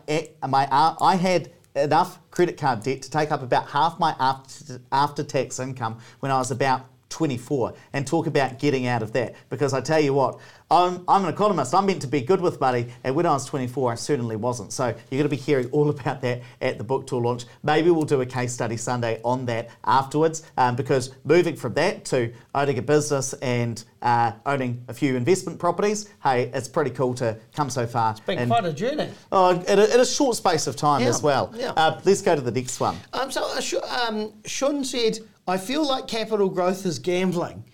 [0.47, 4.81] my uh, I had enough credit card debt to take up about half my after,
[4.93, 9.35] after tax income when I was about 24 and talk about getting out of that
[9.51, 10.39] because I tell you what,
[10.71, 11.75] I'm, I'm an economist.
[11.75, 14.73] I'm meant to be good with money, and when I was 24, I certainly wasn't.
[14.73, 17.45] So you're going to be hearing all about that at the book tour launch.
[17.65, 22.05] Maybe we'll do a case study Sunday on that afterwards, um, because moving from that
[22.07, 27.15] to owning a business and uh, owning a few investment properties, hey, it's pretty cool
[27.15, 28.13] to come so far.
[28.13, 29.09] It's been quite a journey.
[29.33, 31.53] Oh, in a, in a short space of time Yeah, as well.
[31.57, 31.73] yeah.
[31.77, 32.97] Uh, let's go to the next one.
[33.13, 33.75] Um, so uh, Sh-
[34.07, 37.65] um, Sean said, I feel like capital growth is gambling.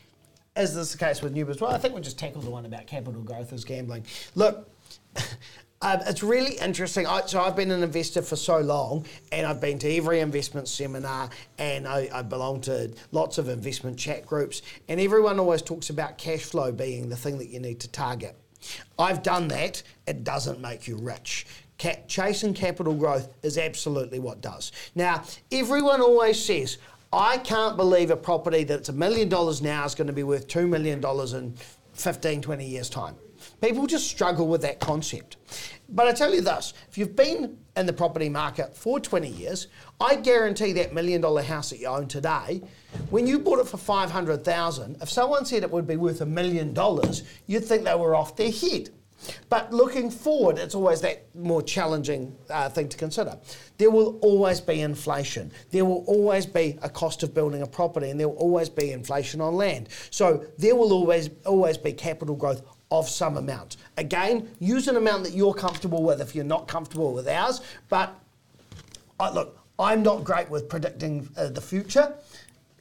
[0.57, 1.61] Is this the case with Newbers?
[1.61, 4.07] Well, I think we'll just tackle the one about capital growth as gambling.
[4.35, 4.71] Look,
[5.83, 7.07] um, it's really interesting.
[7.07, 10.69] I, so I've been an investor for so long, and I've been to every investment
[10.69, 11.29] seminar,
[11.59, 16.17] and I, I belong to lots of investment chat groups, and everyone always talks about
[16.17, 18.35] cash flow being the thing that you need to target.
[18.99, 19.83] I've done that.
[20.07, 21.47] It doesn't make you rich.
[22.09, 24.73] Chasing capital growth is absolutely what does.
[24.95, 25.23] Now,
[25.53, 26.79] everyone always says,
[27.17, 30.49] I can't believe a property that's a million dollars now is going to be worth
[30.49, 31.03] $2 million
[31.35, 31.55] in
[31.95, 33.15] 15, 20 years' time.
[33.63, 35.39] People just struggle with that concept.
[35.89, 39.69] But I tell you this if you've been in the property market for 20 years,
[39.99, 42.61] I guarantee that million dollar house that you own today,
[43.09, 46.75] when you bought it for 500,000, if someone said it would be worth a million
[46.75, 48.91] dollars, you'd think they were off their head.
[49.49, 53.39] But looking forward, it's always that more challenging uh, thing to consider.
[53.79, 55.53] There will always be inflation.
[55.71, 58.93] There will always be a cost of building a property, and there will always be
[58.93, 59.89] inflation on land.
[60.11, 63.77] So there will always always be capital growth of some amount.
[63.97, 67.61] Again, use an amount that you're comfortable with if you're not comfortable with ours.
[67.89, 68.15] But
[69.19, 72.15] I, look, I'm not great with predicting uh, the future.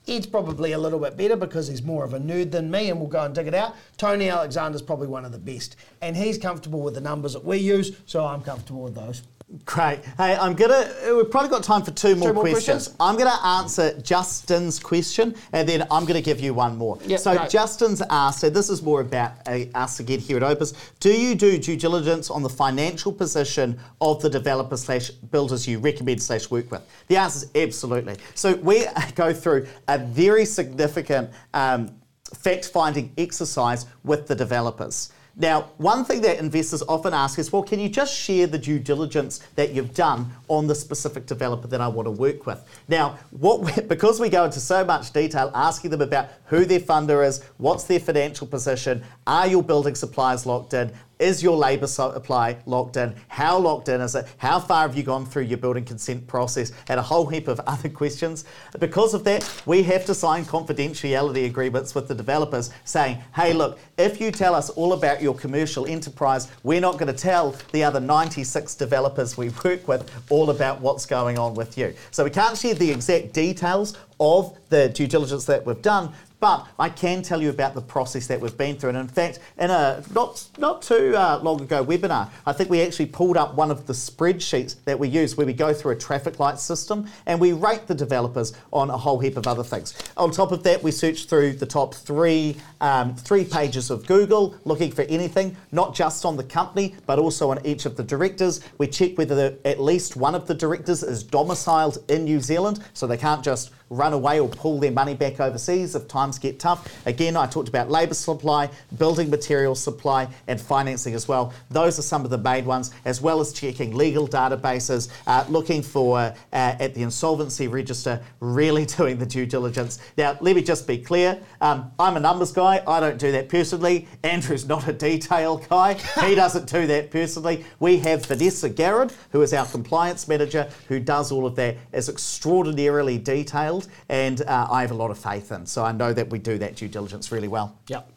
[0.08, 3.00] Ed's probably a little bit better because he's more of a nerd than me and
[3.00, 3.76] we'll go and dig it out.
[3.98, 5.76] Tony Alexander's probably one of the best.
[6.02, 9.24] And he's comfortable with the numbers that we use, so I'm comfortable with those.
[9.64, 10.04] Great.
[10.18, 10.92] Hey, I'm gonna.
[11.16, 12.88] We've probably got time for two more, more questions.
[12.88, 12.96] questions?
[13.00, 16.98] I'm gonna answer Justin's question, and then I'm gonna give you one more.
[17.06, 17.52] Yep, so great.
[17.52, 18.40] Justin's asked.
[18.40, 20.74] So this is more about uh, us again here at Opes.
[21.00, 25.78] Do you do due diligence on the financial position of the developer slash builders you
[25.78, 26.82] recommend slash work with?
[27.08, 28.18] The answer is absolutely.
[28.34, 31.30] So we go through a very significant.
[31.54, 31.96] Um,
[32.34, 35.12] fact finding exercise with the developers.
[35.38, 38.80] Now, one thing that investors often ask is, well, can you just share the due
[38.80, 42.64] diligence that you've done on the specific developer that I want to work with?
[42.88, 47.26] Now, what because we go into so much detail asking them about who their funder
[47.26, 52.58] is, what's their financial position, are your building suppliers locked in, is your labour supply
[52.66, 53.16] locked in?
[53.28, 54.28] How locked in is it?
[54.38, 56.72] How far have you gone through your building consent process?
[56.88, 58.46] And a whole heap of other questions.
[58.80, 63.80] Because of that, we have to sign confidentiality agreements with the developers saying, hey, look,
[63.98, 67.84] if you tell us all about your commercial enterprise, we're not going to tell the
[67.84, 71.94] other 96 developers we work with all about what's going on with you.
[72.12, 76.14] So we can't share the exact details of the due diligence that we've done,
[76.46, 78.90] but I can tell you about the process that we've been through.
[78.90, 82.84] And in fact, in a not not too uh, long ago webinar, I think we
[82.84, 85.96] actually pulled up one of the spreadsheets that we use where we go through a
[85.96, 89.96] traffic light system and we rate the developers on a whole heap of other things.
[90.18, 94.56] On top of that, we search through the top three um, three pages of Google
[94.66, 98.62] looking for anything, not just on the company, but also on each of the directors.
[98.78, 102.84] We check whether the, at least one of the directors is domiciled in New Zealand,
[102.94, 106.60] so they can't just run away or pull their money back overseas if times get
[106.60, 107.06] tough.
[107.06, 111.54] Again, I talked about labour supply, building materials supply, and financing as well.
[111.70, 115.82] Those are some of the main ones, as well as checking legal databases, uh, looking
[115.82, 120.00] for uh, at the insolvency register, really doing the due diligence.
[120.18, 123.50] Now, let me just be clear um, I'm a numbers guy, I don't do that
[123.50, 124.08] personally.
[124.24, 125.94] Andrew's not a detail guy,
[126.26, 127.66] he doesn't do that personally.
[127.80, 132.10] We have Vanessa Garrett, who is our compliance manager, who does all of that, is
[132.10, 135.66] extraordinarily detailed, and uh, I have a lot of faith in.
[135.66, 137.78] So I know that we do that due diligence really well.
[137.88, 138.12] Yep.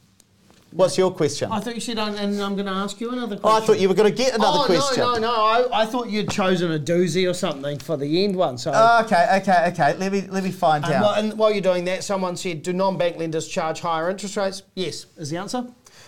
[0.70, 1.50] What's your question?
[1.50, 3.62] I thought you said, and I'm going to ask you another Oh, question.
[3.62, 5.02] I thought you were going to get another oh, question.
[5.02, 5.32] no, no, no.
[5.32, 8.58] I, I thought you'd chosen a doozy or something for the end one.
[8.58, 8.70] So.
[9.04, 9.96] Okay, okay, okay.
[9.96, 11.02] Let me let me find and, out.
[11.02, 14.62] while, and while you're doing that, someone said, do non-bank lenders charge higher interest rates?
[14.74, 15.66] Yes, is the answer.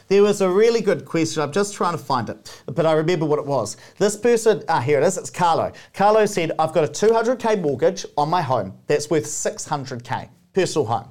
[0.09, 1.43] There was a really good question.
[1.43, 3.77] I'm just trying to find it, but I remember what it was.
[3.97, 5.17] This person, ah, here it is.
[5.17, 5.73] It's Carlo.
[5.95, 11.09] Carlo said, "I've got a 200k mortgage on my home that's worth 600k personal home.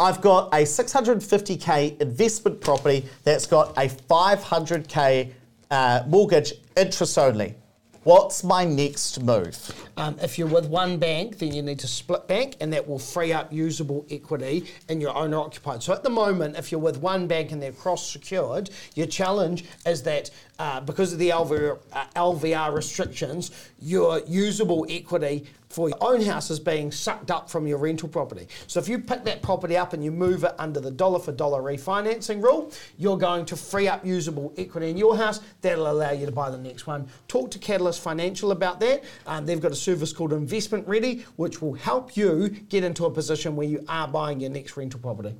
[0.00, 5.32] I've got a 650k investment property that's got a 500k
[5.72, 7.56] uh, mortgage interest only.
[8.04, 9.58] What's my next move?"
[9.96, 13.00] Um, if you're with one bank, then you need to split bank, and that will
[13.00, 15.82] free up usable equity in your owner occupied.
[15.82, 19.64] So at the moment, if you're with one bank and they're cross secured, your challenge
[19.84, 25.98] is that uh, because of the LVR, uh, LVR restrictions, your usable equity for your
[26.00, 28.48] own house is being sucked up from your rental property.
[28.66, 31.32] So if you pick that property up and you move it under the dollar for
[31.32, 35.40] dollar refinancing rule, you're going to free up usable equity in your house.
[35.60, 37.08] That'll allow you to buy the next one.
[37.28, 39.04] Talk to Catalyst Financial about that.
[39.26, 43.10] Um, they've got a service called Investment Ready, which will help you get into a
[43.10, 45.34] position where you are buying your next rental property.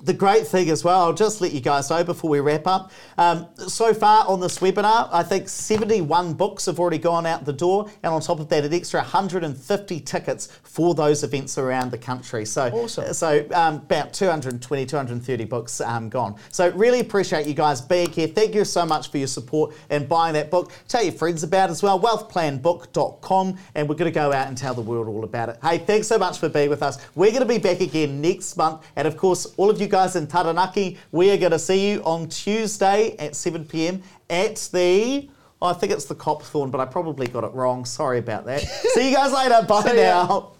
[0.00, 2.92] The great thing as well, I'll just let you guys know before we wrap up.
[3.16, 7.52] Um, so far on this webinar, I think 71 books have already gone out the
[7.52, 11.98] door, and on top of that, an extra 150 tickets for those events around the
[11.98, 12.44] country.
[12.44, 13.12] So, Awesome.
[13.12, 16.36] so um, about 220, 230 books um, gone.
[16.52, 18.28] So, really appreciate you guys being here.
[18.28, 20.70] Thank you so much for your support and buying that book.
[20.86, 24.56] Tell your friends about it as well, wealthplanbook.com, and we're going to go out and
[24.56, 25.58] tell the world all about it.
[25.60, 26.98] Hey, thanks so much for being with us.
[27.16, 30.16] We're going to be back again next month, and of course, all of you guys
[30.16, 35.28] in Taranaki, we are going to see you on Tuesday at 7 pm at the.
[35.60, 37.84] I think it's the Copthorne, but I probably got it wrong.
[37.84, 38.60] Sorry about that.
[38.94, 39.66] see you guys later.
[39.66, 40.52] Bye now.